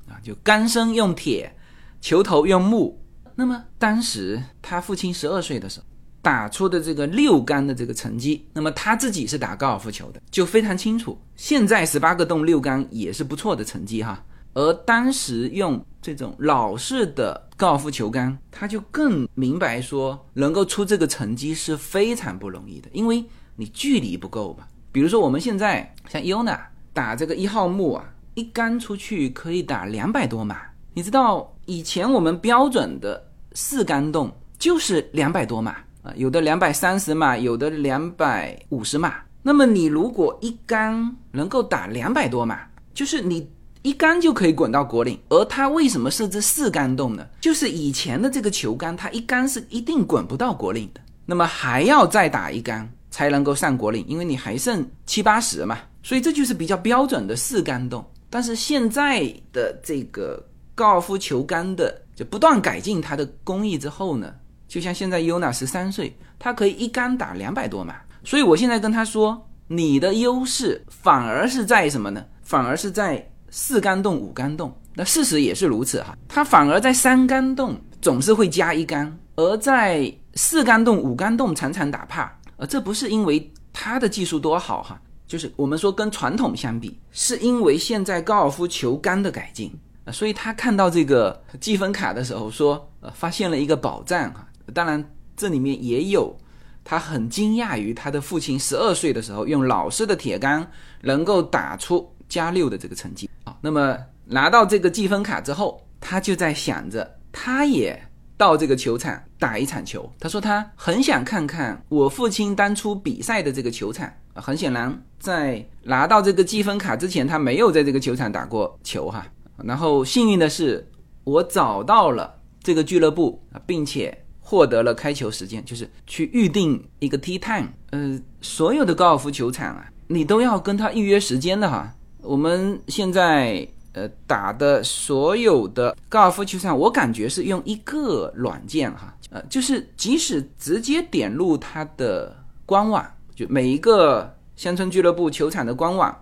[0.08, 1.54] 啊，就杆身用铁，
[2.00, 2.98] 球头用木。
[3.34, 5.86] 那么当时他父亲十二岁的时候
[6.22, 11.18] 打出的这个六杆的这个成绩，那么他自己是打高尔夫球的，就非常清楚。
[11.36, 14.22] 现在十八个洞六杆也是不错的成绩哈，
[14.54, 23.24] 而当时用这种老式的高尔夫球杆，他就更明白说，能够出这个成绩是非常不容易的，因为
[23.56, 24.64] 你距离不够嘛。
[24.92, 26.58] 比如说我们现在像 Yuna
[26.92, 28.04] 打这个一号木啊，
[28.34, 30.60] 一杆出去可以打两百多码。
[30.92, 35.76] 你知道以前我们标准的四杆洞就是两百多码
[36.16, 39.14] 有的两百三十码，有的两百五十码。
[39.42, 42.60] 那么你如果一杆能够打两百多码，
[42.92, 43.50] 就是你
[43.82, 45.18] 一杆就可以滚到果岭。
[45.28, 47.26] 而它为什么设置四杆洞呢？
[47.40, 52.90] 就是以前的这个球杆，它一杆是一定滚不到果岭的，那么还要再打一杆。
[53.12, 58.08] 才能够上国岭，因为你还剩七八十嘛，所以这就是比较标准的四杆洞。
[58.30, 60.40] 但是现在的这个
[60.76, 64.32] 高尔夫球杆的就不断改进它的工艺之后呢，
[64.70, 67.96] 就像现在 Yuna 十三岁，他可以一杆打两百多码。
[68.22, 72.24] 所以我现在跟他说，你的优势反而是在什么呢？
[72.44, 74.72] 反而是在四杆洞、五杆洞。
[74.94, 82.32] 那事实也是如此哈，他反而在三杆洞总是会加一杆，而在四杆洞、五杆洞常常打怕。
[82.56, 89.72] 呃，这不是因为他的技术多好哈，就是我们说跟传统相比，是因为现在高尔夫球杆的改进，
[90.12, 94.46] 所以他看到这个积分卡的时候说，呃，发现了一个宝藏哈。
[94.70, 96.36] 当然这里面也有
[96.84, 100.70] 他很惊讶于他的父亲十二岁的时候用老式的铁杆
[101.02, 103.56] 能够打出加六的这个成绩啊。
[103.60, 103.96] 那么
[104.26, 108.06] 拿到这个积分卡之后，他就在想着，他也。
[108.36, 114.10] 到这个球场打一场球，他说他很想看看我父亲当初比赛的这个球场。
[114.32, 119.26] 很显然，在拿到这个积分卡之前，他没有在这个球场打过球哈。
[119.62, 120.90] 然后幸运的是，
[121.24, 124.19] 我找到了这个俱乐部，并且
[124.50, 127.68] 获得了开球时间，就是去预定一个 T time。
[127.90, 131.94] 呃，所有的高尔夫球场啊，你都要跟他预约时间的哈。
[132.22, 133.68] 我们现在。
[133.92, 142.32] 呃，打的所有的高尔夫球场，我感觉是用一个软件哈，呃，就是即使直接点入它的
[142.64, 146.16] 官网，就每一个乡村俱乐部球场的官网，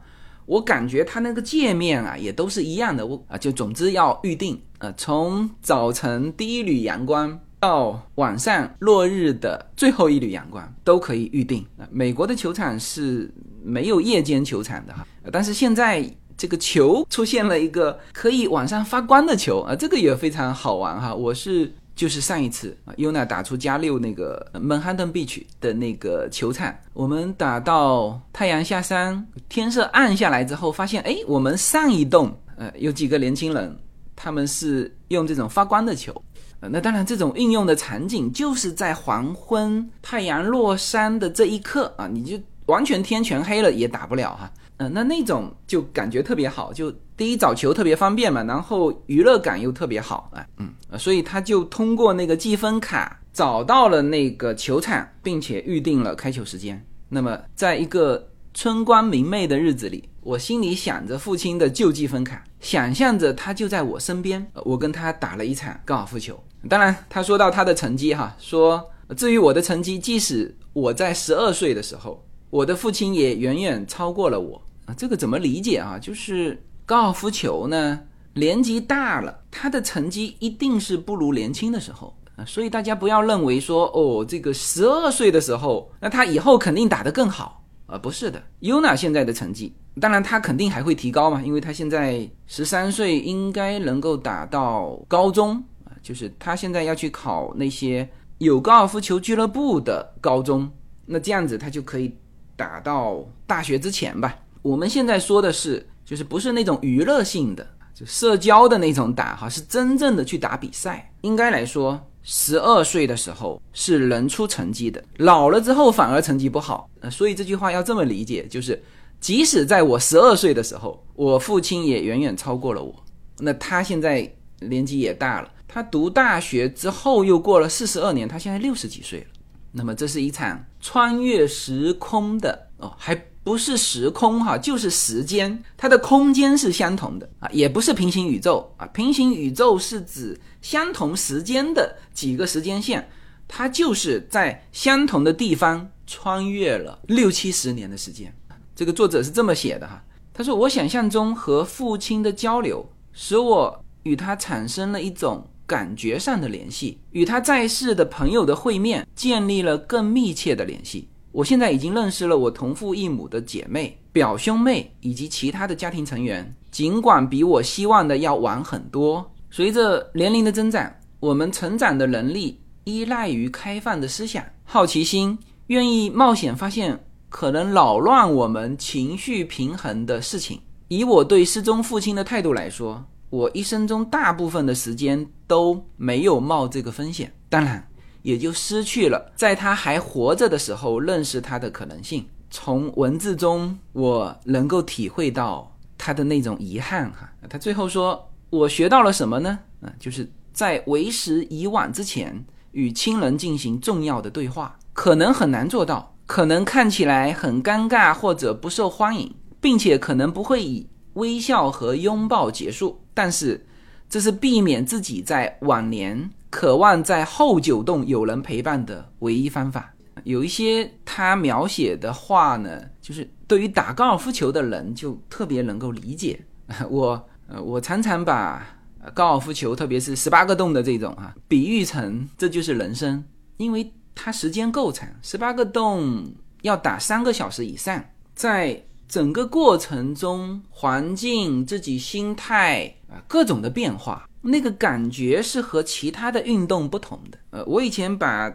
[0.47, 3.07] 我感觉它那个界面啊，也都是一样的。
[3.07, 11.66] 我啊，就总之要预定，呃，从早晨第一缕阳光到晚上落日的最后一缕阳光都可以预定。
[11.90, 13.32] 美国的球场是
[13.62, 16.09] 没有夜间球场的哈，但是现在。
[16.40, 21.12] 这个球出现了一个可以晚上发光的球啊，这个也非常好玩哈。
[21.12, 33.76] 我是就是上一次啊，Yuna 打出加六那个曼哈顿 Beach 的那个球场，我们打到太阳下山，天色暗下来之后，发现哎，我们上一栋呃有几个年轻人，
[34.14, 36.22] 他们是用这种发光的球，
[36.61, 42.38] 呃，那当然这种应用的场景就是在黄昏太阳落山的这一刻啊，你就。
[42.68, 44.52] 完全天全黑了也打不了哈。
[44.76, 56.84] 嗯，那那种就感觉特别好，就第一找球特别方便嘛，然后娱乐感又特别好啊，嗯，所以他就通过那个积分卡找到了那个球场，并且预定了开球时间。
[57.09, 66.39] 那么，在一个春光明媚的日子里，我心里想着父亲的旧积分卡，想象着他就在我身边，我跟他打了一场高尔夫球。
[66.68, 74.61] 当然，他说到他的成绩哈，说至于我的成绩，即使我在十二岁的时候，我的父亲也远远超过了我。
[74.85, 75.99] 啊，这个怎么理解啊？
[75.99, 77.99] 就是高尔夫球呢，
[78.35, 82.45] 年纪大了，他的成绩一定是不如年轻的时候啊。
[82.45, 87.57] 所以大家不要认为说，哦，这个十二岁的时候，那他以后肯定打得更好
[87.89, 87.99] 啊。
[87.99, 95.91] 不是的，UNA 现在的成绩，当然他肯定还会提高嘛，因为他现在十三岁，应该能够打到高中啊。
[96.01, 98.09] 就是他现在要去考那些
[98.39, 100.70] 有高尔夫球俱乐部的高中，
[101.05, 102.16] 那这样子他就可以
[102.55, 104.39] 打到大学之前吧。
[104.62, 111.11] 我们现在说的是，就是不是那种娱乐性的，就社交的那种打哈，是真正的去打比赛。
[111.22, 112.01] 应该来说，
[112.31, 116.87] 十二岁的时候是能出成绩的，老了之后反而成绩不好。
[117.01, 118.79] 呃，所以这句话要这么理解，就是
[119.18, 122.95] 即使在我十二岁的时候，我父亲也远远超过了我。
[123.39, 129.26] 那他现在年纪也大了，他读大学之后又过了四十二年，他现在六十几岁了。
[129.72, 133.18] 那么这是一场穿越时空的哦，还。
[133.49, 138.84] 不是时空哈，就是时间，它的空间是相同的啊，也不是平行宇宙啊。
[138.88, 143.09] 平行宇宙是指相同时间的几个时间线，
[143.49, 148.30] 它就是在相同的地方穿越了六七十年的时间。
[148.76, 169.31] 这个作者是这么写的哈，他说：“我想象中和父亲的交流，使我与他产生了一种感觉上的联系，与他在世的朋友的会面建立了更密切的联系。”我现在已经认识了我同父异母的姐妹、表兄妹以及其他的家庭成员，尽管比我希望的要晚很多。
[169.51, 176.99] 随着年龄的增长，我们成长的能力依赖于开放的思想、好奇心，愿意冒险发现
[177.29, 180.61] 可能扰乱我们情绪平衡的事情。
[180.89, 187.33] 以我对失踪父亲的态度来说，我一生中大部分的时间都没有冒这个风险。
[187.49, 187.87] 当然。
[188.29, 192.26] 也就失去了在他还活着的时候认识他的可能性。
[192.51, 197.11] 从文字中，我能够体会到他的那种遗憾。
[197.12, 199.59] 哈，他最后说：“我学到了什么呢？
[199.81, 213.01] 啊，就是在为时已晚之前，与亲人进行重要的对话，可能很难做到，可能看起来很尴尬或者不受欢迎，并且可能不会以微笑和拥抱结束。
[213.14, 213.66] 但是，
[214.07, 219.92] 这是避免自己在晚年。”渴望在后九洞有人陪伴的唯一方法，
[220.24, 226.40] 有一些他描写的话呢，就是对于打高尔夫球的人就特别能够理解。
[226.90, 228.66] 我呃，我常常把
[229.14, 233.24] 高尔夫球，特别是十八个洞的这种啊，比喻成这就是人生，
[233.57, 236.30] 因为它时间够长，十八个洞
[236.62, 244.28] 要打三个小时以上，在整个过程中，环境、自己心态啊，各种的变化。
[244.41, 247.39] 那个感觉是和其他的运动不同的。
[247.51, 248.49] 呃，我以前把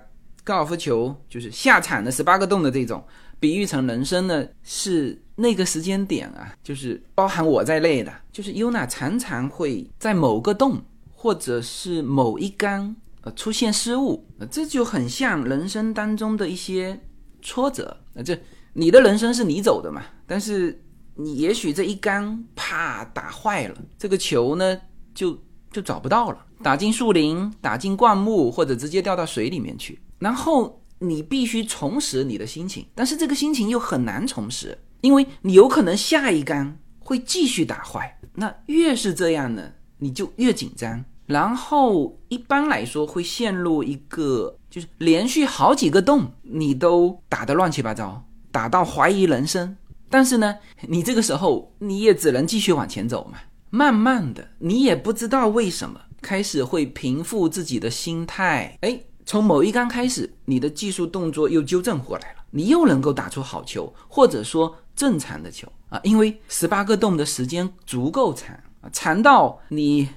[0.44, 3.04] 高尔夫球就是下场的十八个洞的这种
[3.40, 10.82] 比喻成人生呢，是那个时间点啊，就是包含我在内的，就是 UNA 常常会在某个洞
[11.12, 17.00] 或者是某一杆呃出现失误，这就很像人生当中的一些
[17.42, 17.98] 挫折。
[18.14, 18.38] 呃，这
[18.74, 20.82] 你的人生是你走的嘛，但是
[21.16, 24.80] 你也许这一杆啪打坏了，这个球呢
[25.14, 25.38] 就。
[25.74, 30.00] 就找不到了，打进树林，打进灌木，或者直接掉到水里面去。
[30.20, 38.20] 然后你必须重拾你的心情，但是这个心情又很难重拾，因为你有可能下一杆会继续打坏。
[38.36, 41.04] 那越是这样呢，你就越紧张。
[41.26, 49.76] 然后一般来说会陷入一个，就是连续好几个洞你都打得乱七八糟，打到怀疑人生。
[50.10, 53.40] 但是呢，你这个时候你也只能继续往前走嘛。
[53.76, 58.78] 慢慢的，你也不知道为什么开始会平复自己的心态。
[58.82, 66.00] 哎，从某一杆开始，你的技术动作又纠正过来了，你又能够打出好球，或者说正常的球啊。
[66.04, 70.08] 因为十八个洞的时间足够长啊，长到你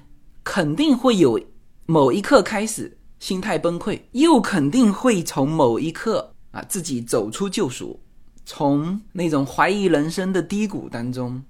[0.45, 1.41] 肯定会有
[1.87, 7.99] 某一刻开始心态崩溃，又肯定会从某一刻啊自己走出救赎，
[8.45, 11.43] 从那种怀疑人生的低谷当中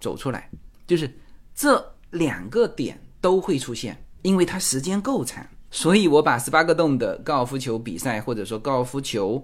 [0.00, 0.50] 走出来，
[0.88, 1.08] 就是。
[1.62, 9.40] 这两个点都会出现，因为它时间够长，所以我把十八个洞的高尔夫球比赛或者说高尔夫球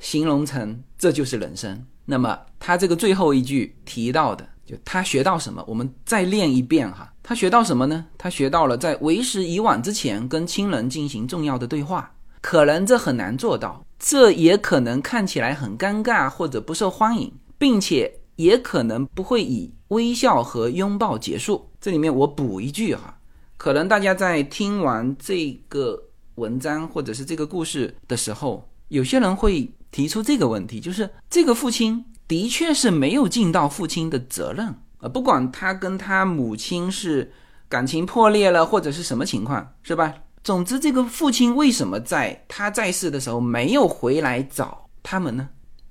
[0.00, 1.80] 形容成这就是人生。
[2.04, 5.62] 那么他这个最后一句提到的，就他学到什么？
[5.68, 7.12] 我们再练一遍哈。
[7.22, 8.06] 他学到什么呢？
[8.18, 12.12] 他学到了在为时已晚之前跟亲人进行重要的对话。
[12.40, 21.70] 可能这很难做到，这也可能看起来很尴尬或者不受欢迎，并且也可能不会以微笑和拥抱结束。
[21.80, 23.16] 这里面我补一句哈，
[23.56, 26.02] 可能大家在听完这个
[26.34, 29.72] 文章或者是这个故事的时候，有些人会。
[29.92, 34.66] 提出这个问题，就是这个父亲的确是没有尽到父亲的责任
[34.96, 37.30] 啊，不管他跟他母亲是
[37.68, 40.14] 感情破裂了，或者是什么情况，是吧？
[40.42, 45.46] 总之，这个父亲为什么在他在世的时候没有回来找他们呢？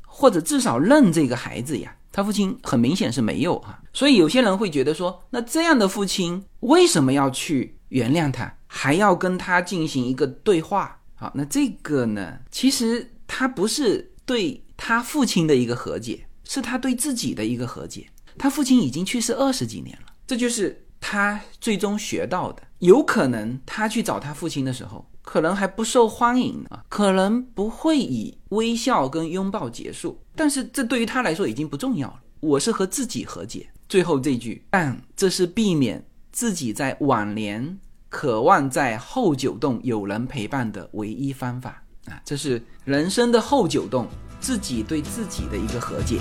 [0.07, 1.95] 或者至少认这个孩子呀？
[2.11, 10.99] 他父亲很明显是没有哈，所以有些人会觉得说，那这样的父亲为什么要去原谅他，还要跟他进行一个对话？
[11.15, 13.07] 好，那这个呢，其实。
[13.33, 18.05] 他不是对他父亲的一个和解，是他对自己的一个和解。
[18.37, 22.61] 他父亲已经去世二十几年了，这就是他最终学到的。
[22.79, 30.19] 有可能他去找他父亲的时候，可能还不受欢迎啊，可能不会以微笑跟拥抱结束。
[30.35, 32.19] 但是这对于他来说已经不重要了。
[32.39, 33.69] 我是和自己和解。
[33.87, 37.77] 最后这句，但这是避免自己在晚年
[38.09, 41.83] 渴望在后九洞有人陪伴的唯一方法。
[42.05, 44.07] 啊，这是人生的后九洞，
[44.39, 46.17] 自己对自己的一个和解。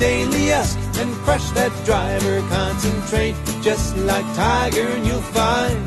[0.00, 2.40] Daily ask and crush that driver.
[2.48, 5.78] Concentrate just like Tiger, and you find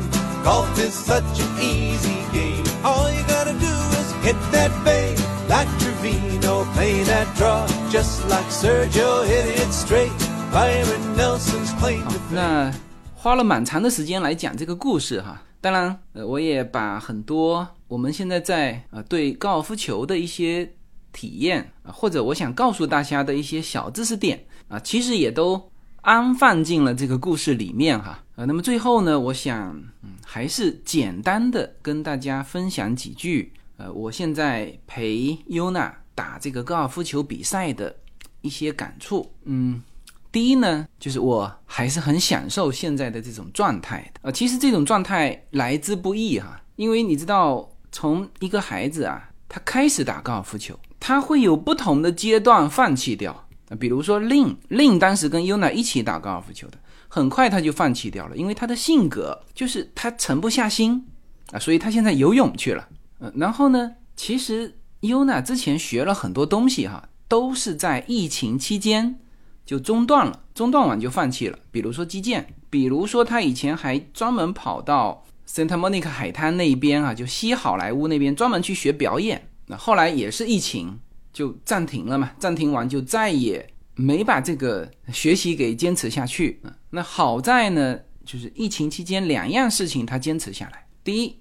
[0.44, 2.64] golf is such an easy game.
[2.84, 5.14] All you gotta do is hit that bay
[5.48, 10.12] like Trevino, play that draw just like Sergio, hit it straight.
[10.52, 12.04] Byron Nelson's plate.
[12.30, 12.72] fame.
[13.14, 20.70] 花了蛮长的时间来讲这个故事哈，当然，呃，我也把很多我们现在在呃对高尔夫球的一些
[21.14, 25.70] 体验啊，或者我想告诉大家的一些小知识点啊，其实也都
[26.02, 28.22] 安放进了这个故事里面哈。
[28.34, 29.70] 呃，那么最后呢，我想
[30.02, 33.52] 嗯，还是简单的跟大家分享几句。
[33.76, 37.94] 呃，我现在陪优娜打这个高尔夫球比赛的
[38.40, 39.82] 一些感触，嗯，
[40.30, 44.20] 第一呢，就是我还是很享受现在的这种状态的。
[44.22, 53.46] 呃，其实这种状态来之不易哈，因为你知道，从一个孩子啊，他开始打高尔夫球，他会有不同的阶段放弃掉。
[53.78, 56.78] 比如说令令当时跟优娜一起打高尔夫球的，
[57.08, 61.06] 很快他就放弃掉了，因为他的性格就是他沉不下心
[61.52, 62.88] 啊，所以他现在游泳去了。
[63.20, 63.92] 嗯然后呢？
[64.16, 69.18] 其实优娜之前学了很多东西哈，都是在疫情期间
[69.66, 71.58] 就中断了，中断完就放弃了。
[71.70, 79.50] 比如说击剑，比如说他以前还专门跑到 Santa Monica 海滩那边啊，就西好莱坞那边专门去学表演。
[79.66, 80.98] 那后来也是疫情
[81.32, 86.60] 就暂停了嘛，暂停完就再也没把这个学习给坚持下去。
[86.90, 90.86] 那好在呢，就是疫情期间两样事情他坚持下来。
[91.02, 91.36] 第一。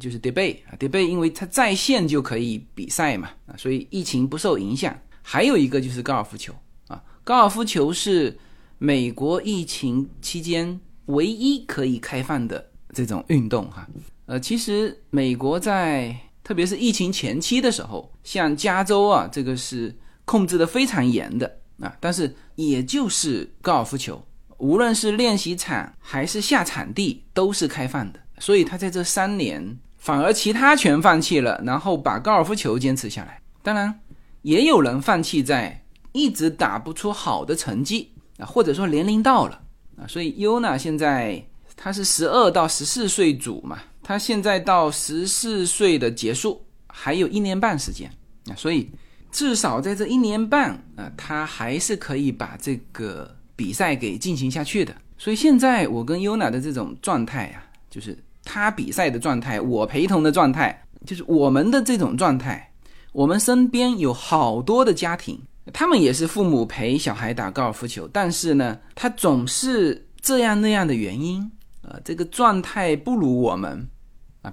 [0.00, 4.96] 就是 debate 啊，debate，因为它在线就可以比赛嘛，啊，所以疫情不受影响。
[5.22, 6.54] 还有一个就是高尔夫球
[6.86, 8.38] 啊，高尔夫球是
[8.78, 13.88] 美国疫情期间唯一可以开放的这种运动哈。
[14.26, 16.16] 呃，其实美国在
[16.48, 19.94] 特别是疫情前期的时候，像加州啊，这个是
[20.24, 24.18] 控制的非常严的啊，但是也就是高尔夫球，
[24.56, 29.78] 无论是练习场还是下场地都是开放的，所以他在这三年。
[29.98, 33.42] 反而其他全放弃了，然后把高尔夫球坚持下来。
[33.62, 34.00] 当然，
[34.40, 39.60] 也有人放弃在一直打不出好的成绩啊，或者说年龄到了
[39.98, 40.08] 啊。
[40.08, 41.44] 所以优娜现在
[41.76, 48.10] 他是十二到十四岁组嘛，他现在到十四岁的结束还有一年半时间
[48.46, 48.90] 啊，所以
[49.30, 54.96] 至少在这一年半啊，他还是可以把这个比赛给进行下去的。
[55.18, 58.18] 所以现在我跟优娜的这种状态啊，就是。
[58.50, 62.72] 他比赛的状态，我陪同的状态，就是我们的这种状态。
[63.12, 65.38] 我们身边有好多的家庭，
[65.70, 71.52] 他们也是父母陪小孩打高尔夫球，但是呢，他总是这样那样的原因，
[71.82, 73.86] 呃，这个状态不如我们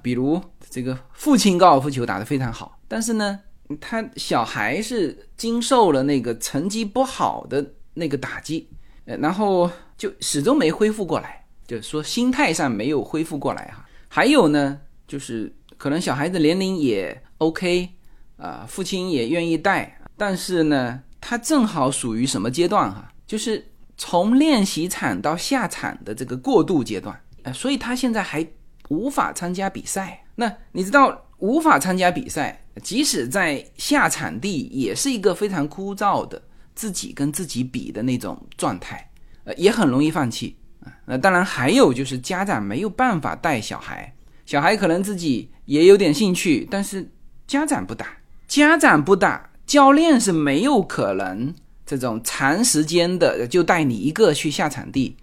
[0.01, 3.39] 比如这个父亲高尔夫球打得非常好，但是呢，
[3.79, 8.69] 他小孩是经受了那个成绩不好的那个打击，
[9.05, 13.85] 呃，然后就始终没恢复过来，就是说心态上没有恢复过来哈。
[14.07, 17.89] 还有呢，就是可能小孩子年龄也 OK，
[18.37, 23.11] 啊，父亲也愿意带，但是呢，他正好属于什么阶段哈？
[23.27, 28.45] 就是从练习场到下场的这个过渡阶段，呃，所以他现在还
[28.89, 30.23] 无法参加比赛。
[30.35, 36.41] 那你知道，无法参加比赛，即使在下场地，也是一个非常枯燥的
[36.73, 39.09] 自己跟自己比的那种状态，
[39.43, 40.91] 呃，也很容易放弃啊。
[41.05, 44.13] 那当然还有就是家长没有办法带小孩，
[44.45, 47.09] 小孩可能自己也有点兴趣，但是
[47.47, 48.17] 家长不打，
[48.47, 51.53] 家长不打，教练是没有可能。
[51.85, 55.15] 这种长时间的就带你一个去下场地，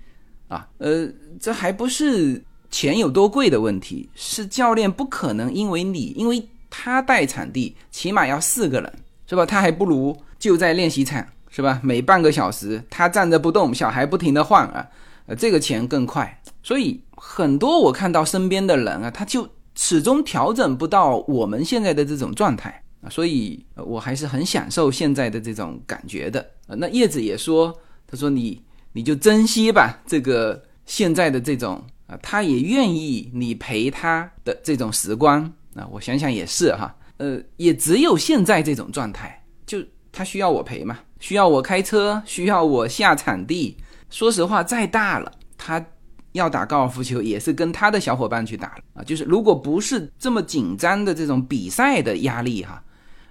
[0.46, 1.08] 啊，呃，
[1.40, 2.40] 这还不是
[2.72, 8.92] 钱有多贵的问题，是教练不可能因为你，因为他带场地起码要四个人，
[9.28, 9.46] 是吧？
[9.46, 11.78] 他还不如就在练习场，是吧？
[11.84, 14.88] 每半个小时他站着不动，小孩不停的换啊，
[15.26, 16.42] 呃，这个钱更快。
[16.62, 22.82] 所以很多我看到身边的人啊，他就始终调整不到我们现在的这种状态。
[23.02, 26.48] 啊，所以我还是很享受现在的这种感觉的。
[26.68, 28.62] 那叶子也说，他说你
[28.92, 31.82] 你就珍惜吧，这个现在的这种
[32.22, 35.42] 他也愿意你陪他的这种时光
[35.74, 35.86] 啊。
[35.90, 39.78] 我想想也是哈，呃，也只有现在这种状态，就
[40.10, 43.76] 他需要我陪嘛，需要我开车，需要我下场地。
[44.10, 45.84] 说实话，再大了，他
[46.32, 49.02] 要打高尔夫球也是跟他的小伙伴去打啊。
[49.04, 52.82] 就是如果不是这么紧张的这种比赛的压力哈。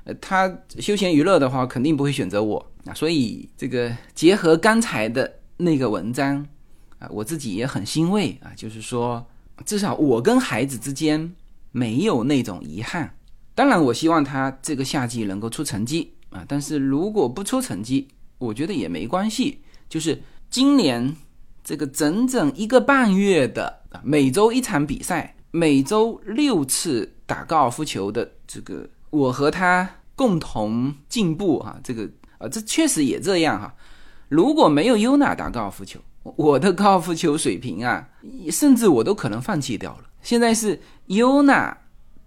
[0.04, 2.94] 呃，他休闲娱乐的话，肯定不会选择我啊。
[2.96, 6.44] 所以这个结合刚才的那个文章
[7.02, 8.54] 啊，我自己也很欣慰啊。
[8.56, 9.26] 就是说，
[9.66, 11.34] 至少我跟孩子之间
[11.72, 13.18] 没有那种遗憾。
[13.54, 16.46] 当然，我希望他这个夏季能够出成绩啊。
[16.48, 19.60] 但是如果不出成绩，我觉得也没关系。
[19.90, 21.18] 就是今年
[21.64, 28.88] 这个整整一个半月的每周一场比赛，每周六次打高尔夫球的这个。
[29.10, 33.76] 我和他共同进步哈，这个啊，这确实也这样哈。
[34.30, 38.08] 如果没有优娜打高尔夫球，我的高尔夫球水平啊，
[38.52, 40.04] 甚至我都可能放弃掉了。
[40.22, 41.76] 现在是优娜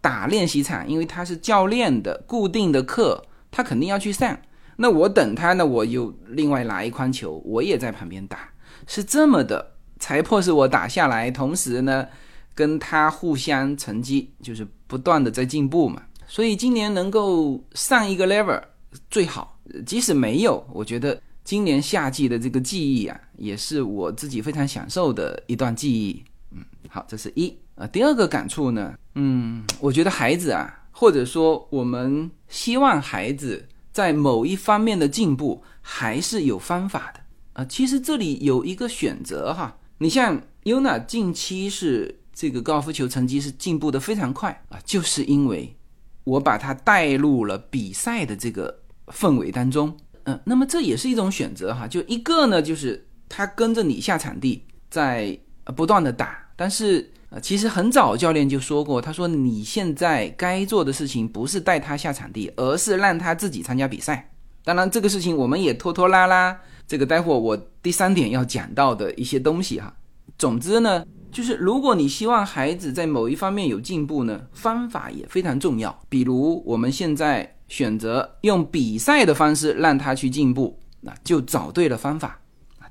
[0.00, 4.36] 打练习场，因为他是教练的固定的课，他肯定要去上。
[4.76, 8.50] 那我等他呢，我又另外拿一筐球，我也在旁边打，
[8.88, 11.30] 是这么的才迫使我打下来。
[11.30, 12.06] 同时呢，
[12.54, 16.02] 跟他互相成绩就是不断的在进步嘛。
[16.26, 18.60] 所以今年能够上一个 level
[19.08, 26.24] 最好，即使没有，我觉得今年夏季的这个记忆啊，也是我自己非常享受的一段记忆。
[26.50, 27.86] 嗯，好，这是一啊。
[27.86, 37.20] 第二个感触呢，嗯，我觉得孩子啊，或者说我们希望孩子在某一方面的进步，还是有方法的
[37.52, 37.64] 啊。
[37.66, 45.76] 其实这里有一个选择哈，你像 Yuna 近期是这个高尔夫球成绩是进步的非常快啊，就是因为。
[46.24, 51.86] 我把他带入了比赛的这个氛围当中，嗯，那么这也是一种选择哈。
[51.86, 55.38] 就一个呢，就是他跟着你下场地，在
[55.76, 64.30] 不断的打，但是呃，其实很早教练就说过，他说你现在该做的事情不是带他下场地，而是让他自己参加比赛。
[64.64, 69.94] 当然，这个事情我们也拖拖拉拉，这个待会我第三点要讲到的一些东西哈。
[70.38, 71.04] 总之呢。
[71.34, 76.00] 就是如果你希望孩子在某一方面有进步呢，方法也非常重要。
[76.08, 82.40] 比如我们现在选择用比赛的方式让他去进步，那就找对了方法。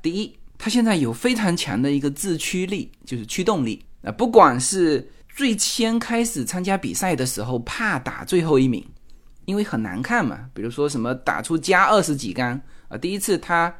[0.01, 4.11] 第一，他现在有非常强的一个自驱力，就是驱动力啊。
[4.11, 8.85] 不管是最先开始参加比赛的时候，怕打最后一名，
[9.45, 10.49] 因为很难看嘛。
[10.53, 13.73] 比如说什么打出加二十几杆啊，第一次他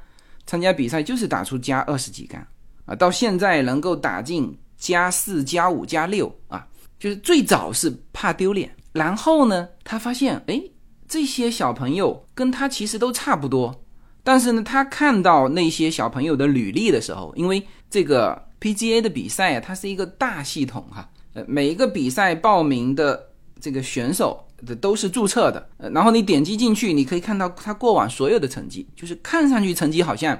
[0.45, 2.47] 参加比赛就是打出加二十几杆。
[2.85, 6.67] 啊，到现在能够打进加四、加五、加六啊，
[6.99, 10.61] 就是最早是怕丢脸，然后呢，他发现，哎，
[11.07, 13.83] 这些小朋友跟他其实都差不多，
[14.23, 23.29] 但是呢，他看到那些小朋友的履历的时候，因为这个 PGA 的比赛啊，它是一个大系统哈，呃，每一个比赛报名的
[23.61, 30.37] 这个选手的都是注册的，呃，然后你点击进去，你可以看到他过往所有的成绩，就是看上去成绩好像。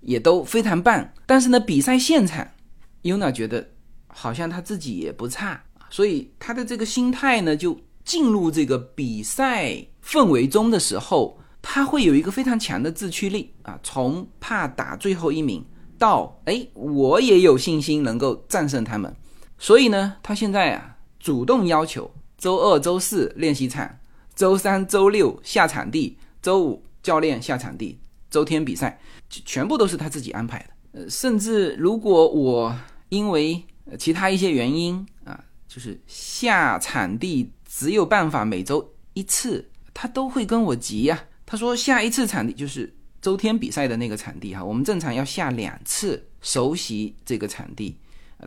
[0.00, 2.46] 也都非常棒，但是呢，比赛现场
[3.02, 3.70] ，Yuna 觉得
[4.06, 9.74] 好像他自己也不差，所以他的这个心态呢，就进入这个比赛
[10.04, 15.64] 氛围中的时候，他会有一个非常强的自驱力啊，从怕打最后一名
[15.98, 19.14] 到哎，我也有信心能够战胜他们，
[19.58, 23.98] 所以呢，他现在啊，主动要求周二、周四练习场，
[24.34, 27.98] 周三、周六下场地，周五教练下场地。
[28.30, 31.00] 周天比赛，全部都是他自己安排的。
[31.00, 32.74] 呃，甚至如果我
[33.10, 33.62] 因为
[33.98, 41.24] 其他一些原因啊，就是下场地只有办法每周一次，他都会跟我急呀。
[41.44, 47.96] 他说下一次场地就是周天比赛的那个场地哈，我们正常要下两次熟悉这个场地。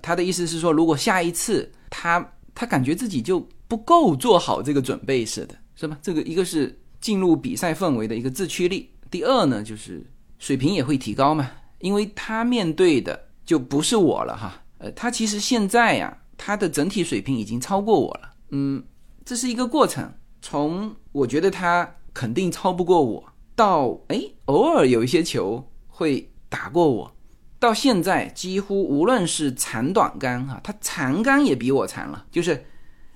[0.02, 5.98] 他的意思是说，如果下一次他他感觉自己就不够做好这个准备似的，是吧？
[6.02, 10.06] 这个一个是进入比赛氛围的一个自驱力，第二呢就是
[10.42, 14.60] 水平也会提高嘛，因为他面对的就不是我了哈。
[14.80, 18.34] 呃，他其实现在呀，他的整体水平已经超过我了。
[18.50, 18.84] 嗯，
[19.24, 20.12] 这是一个过程，
[20.42, 23.24] 从我觉得他肯定超不过我。
[23.56, 27.16] 到哎，偶尔有一些球会打过我，
[27.60, 32.26] 到现在几乎无论是长短杆哈，他长杆也比我长了。
[32.32, 32.66] 就是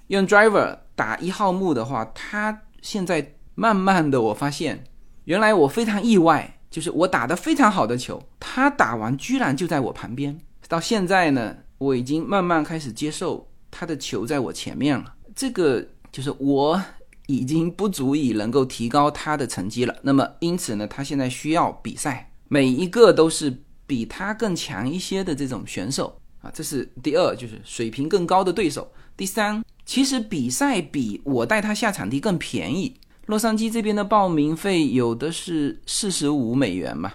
[0.08, 4.84] 用 driver 打一号木的话，他现在慢慢的我发现，
[5.24, 10.38] 原来我非常意外，就是我打得非常好的球，他打完居然就在我旁边。
[10.68, 15.16] 到现在呢，我已经慢慢开始接受他的球在我前面了。
[15.34, 16.82] 这个就是我。
[17.28, 19.96] 已经不足以能够提高他的成绩了。
[20.04, 26.52] 那么，因此呢，他现在需要比赛，每一个都是比他更强一些的这种选手啊。
[26.54, 28.92] 这是第二，就是水平更高的对手。
[29.18, 32.96] 第三，其实比赛比我带他下场地更便宜。
[33.26, 37.12] 洛杉矶这边的报名费有的是四十五美元嘛，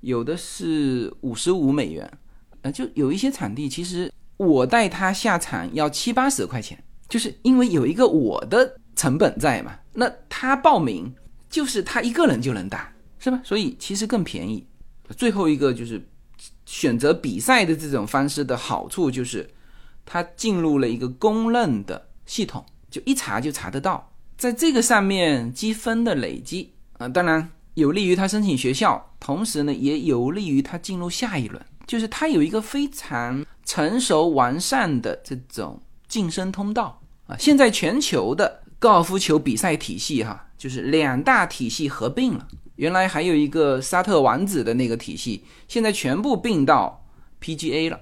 [0.00, 2.10] 有的是五十五美元。
[2.62, 8.78] 呃，就有一些场地，其实我带他下场要七八十块钱，就是因为有一个我的。
[8.98, 9.78] 成本在嘛？
[9.92, 11.14] 那他报名
[11.50, 13.38] 就是他一个人就能打，是吧？
[13.44, 14.66] 所以其实更便宜。
[15.18, 16.02] 最后一个就是
[16.64, 19.46] 选择比赛的这种方式的好处就是，
[20.06, 24.10] 他进入了一个公认的系统，就一查就查得到。
[24.36, 31.60] 在这个上面积分的累积啊，当然有利于他申请学校，同时呢也有利于他进入下一轮。
[31.86, 37.36] 就是他有一个非常成熟完善的这种晋升通道啊。
[37.38, 38.62] 现在全球的。
[38.78, 42.46] 高尔夫球比赛体系，哈，就是两大体系合并了。
[42.74, 47.02] 原来还有一个沙特王子的那个体系，现在全部并到
[47.40, 47.98] PGA 了。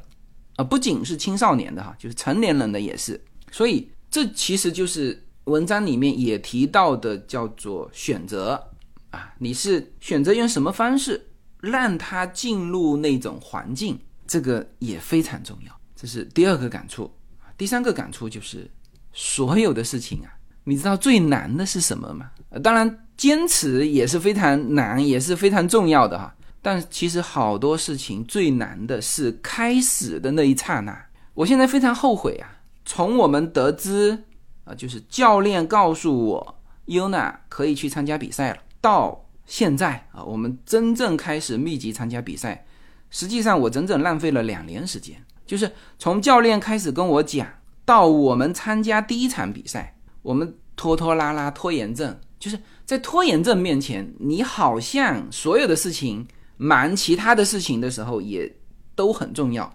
[0.57, 3.19] 啊，不仅是青少年的哈，就是成年人的也是。
[3.53, 8.71] 所以这其实就是文章里面也提到的，叫做选择
[9.11, 11.25] 啊，你是选择用什么方式
[11.61, 15.81] 让他进入那种环境，这个也非常重要。
[15.95, 17.11] 这是第二个感触。
[17.57, 18.71] 第三个感触就是
[19.13, 20.33] 所有的事情啊。
[20.65, 22.31] 你知道最难的是什么吗？
[22.63, 26.35] 当然，坚持也是非常难，也是非常重要的哈。
[26.63, 31.07] 但其实好多事情最难的是开始的那一刹那。
[31.35, 32.49] 我现在非常后悔啊！
[32.87, 34.25] 从我们得知
[34.65, 42.67] 啊，就是教练告诉我尤娜可以去参加比赛了，到现在啊，我们真正开始密集参加比赛，
[43.11, 45.17] 实际上我整整浪费了两年时间。
[45.47, 47.47] 就是从教练开始跟我讲，
[47.85, 49.95] 到我们参加第一场比赛。
[50.23, 58.51] 我们拖拖拉拉，拖延症就是在拖延症面前，你好像所有的事情忙其他的事情的时候也
[58.95, 59.71] 都很重要，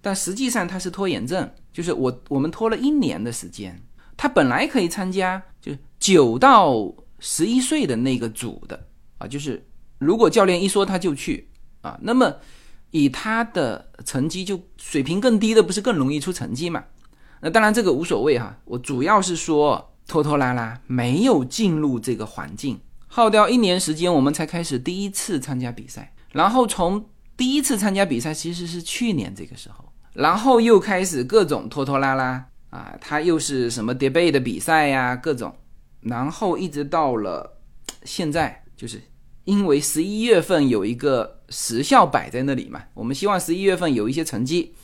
[0.00, 1.50] 但实际上它是拖延症。
[1.70, 3.78] 就是我我们拖了一年的时间，
[4.20, 6.74] 他本来可以参加，就是九到
[7.20, 8.78] 十一岁的那个组的
[9.16, 9.66] 啊，就是
[9.96, 11.48] 如果教练一说他就去
[11.80, 12.30] 啊，那么
[12.90, 16.84] 以他的成绩就水平更低的，不是更容易出成绩嘛？
[17.40, 19.86] 那当然这个无所谓哈，我主要是说。
[20.06, 26.12] 拖拖拉拉，没有进入这个环境，耗掉一年时间，我们才开始第一次参加比赛。
[26.32, 35.54] 然后从第一次参加比赛，其实是去年这个时候，然后又开始各种拖拖拉拉啊，他又是什么 debate 的比赛呀，各种，
[36.00, 37.60] 然后一直到了
[38.04, 39.00] 现在，就是
[39.44, 44.74] 因为十一月份有一个时效摆在那里嘛，我们希望十一月份有一些成绩，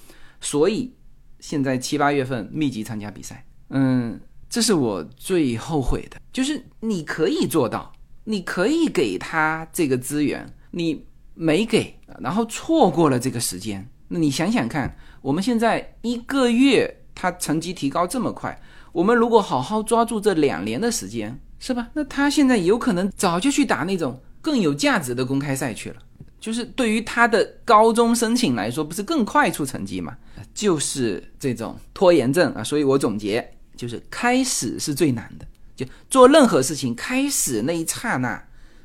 [0.41, 0.95] 所以
[1.41, 4.20] 现在七八月份密集参加比赛，嗯。
[4.49, 13.87] 这是我最后悔的，就是你可以做到，你可以给他这个资源，你没给，然后错过了这个时间。
[14.07, 18.56] 那你想想看，我们现在一个月他成绩提高这么快，
[18.92, 21.88] 我们如果好好抓住这两年的时间，是吧？
[21.94, 25.96] 那他现在有可能早就去打那种更有价值的公开赛去了。
[26.38, 30.16] 就是对于他的高中申请来说，不是更快出成绩吗？
[30.54, 32.62] 就是这种拖延症啊。
[32.62, 33.52] 所以我总结。
[33.76, 35.46] 就是开始是最难的，
[35.76, 38.42] 就做任何事情开始那一刹那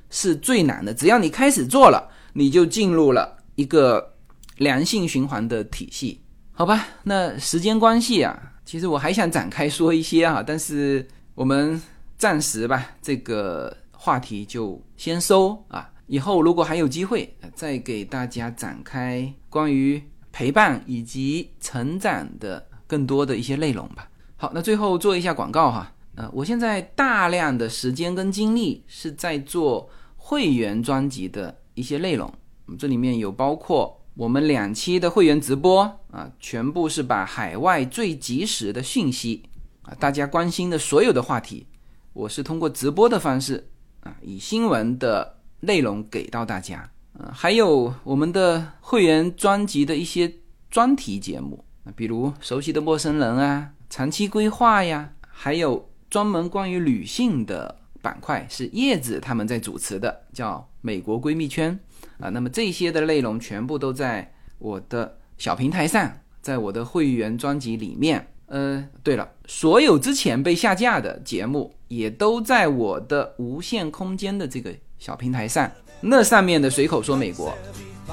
[0.09, 0.93] 是最难的。
[0.93, 4.15] 只要你开始做了，你就进入了一个
[4.57, 6.20] 良性循环的体系，
[6.53, 6.87] 好吧？
[7.03, 11.81] 那时间关系啊，其实我还想展开说一些啊，但是我们
[12.17, 15.89] 暂时吧，这个话题就先收啊。
[16.07, 24.09] 以后如果还有机会，再给大家展开关于陪伴以及成长的更多的一些内容吧。
[24.35, 32.31] 好，那最后做一下广告哈，呃，我现在大量的时间跟精力是在做会员专辑的一些内容，
[32.77, 39.41] 这里面有包括我们两期的会员直播啊，全部是把海外最及时的讯息
[39.81, 41.65] 啊，大家关心的所有的话题，
[42.13, 43.67] 我是通过直播的方式
[44.01, 46.87] 啊，以新闻的内容给到大家。
[47.13, 50.31] 呃，还有我们的会员专辑的一些
[50.69, 61.79] 专题节目啊，比如熟悉的陌生人啊，长期规划呀，还有专门关于女性的板块是叶子他们在主持的，叫美国闺蜜圈
[62.21, 62.29] 啊。
[62.29, 66.11] 那么这些的内容全部都在我的小平台上，
[66.41, 68.27] 在我的会员专辑里面。
[68.47, 75.71] 呃，对了，所有之前被下架的节目也都在我的无限空间的这个小平台上。
[76.01, 77.53] 那上面的随口说美国，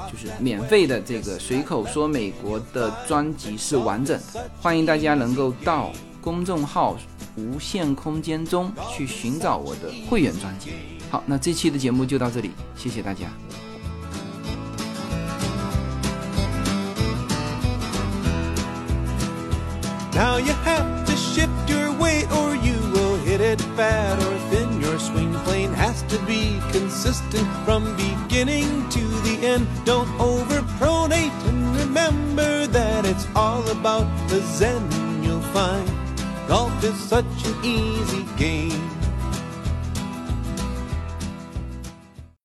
[0.09, 4.17] 就是免费的这个随口说美国的专辑是完整，
[4.61, 5.91] 欢迎大家能够到
[6.21, 6.97] 公众号
[7.35, 10.69] 无限空间中去寻找我的会员专辑。
[11.09, 13.27] 好，那这期的节目就到这里，谢谢大家。
[20.19, 24.81] Now you have to shift your weight or you will hit it fat or thin.
[24.81, 29.65] Your swing plane has to be consistent from beginning to the end.
[29.85, 34.83] Don't overpronate and remember that it's all about the zen.
[35.23, 35.89] You'll find
[36.49, 38.98] golf is such an easy game.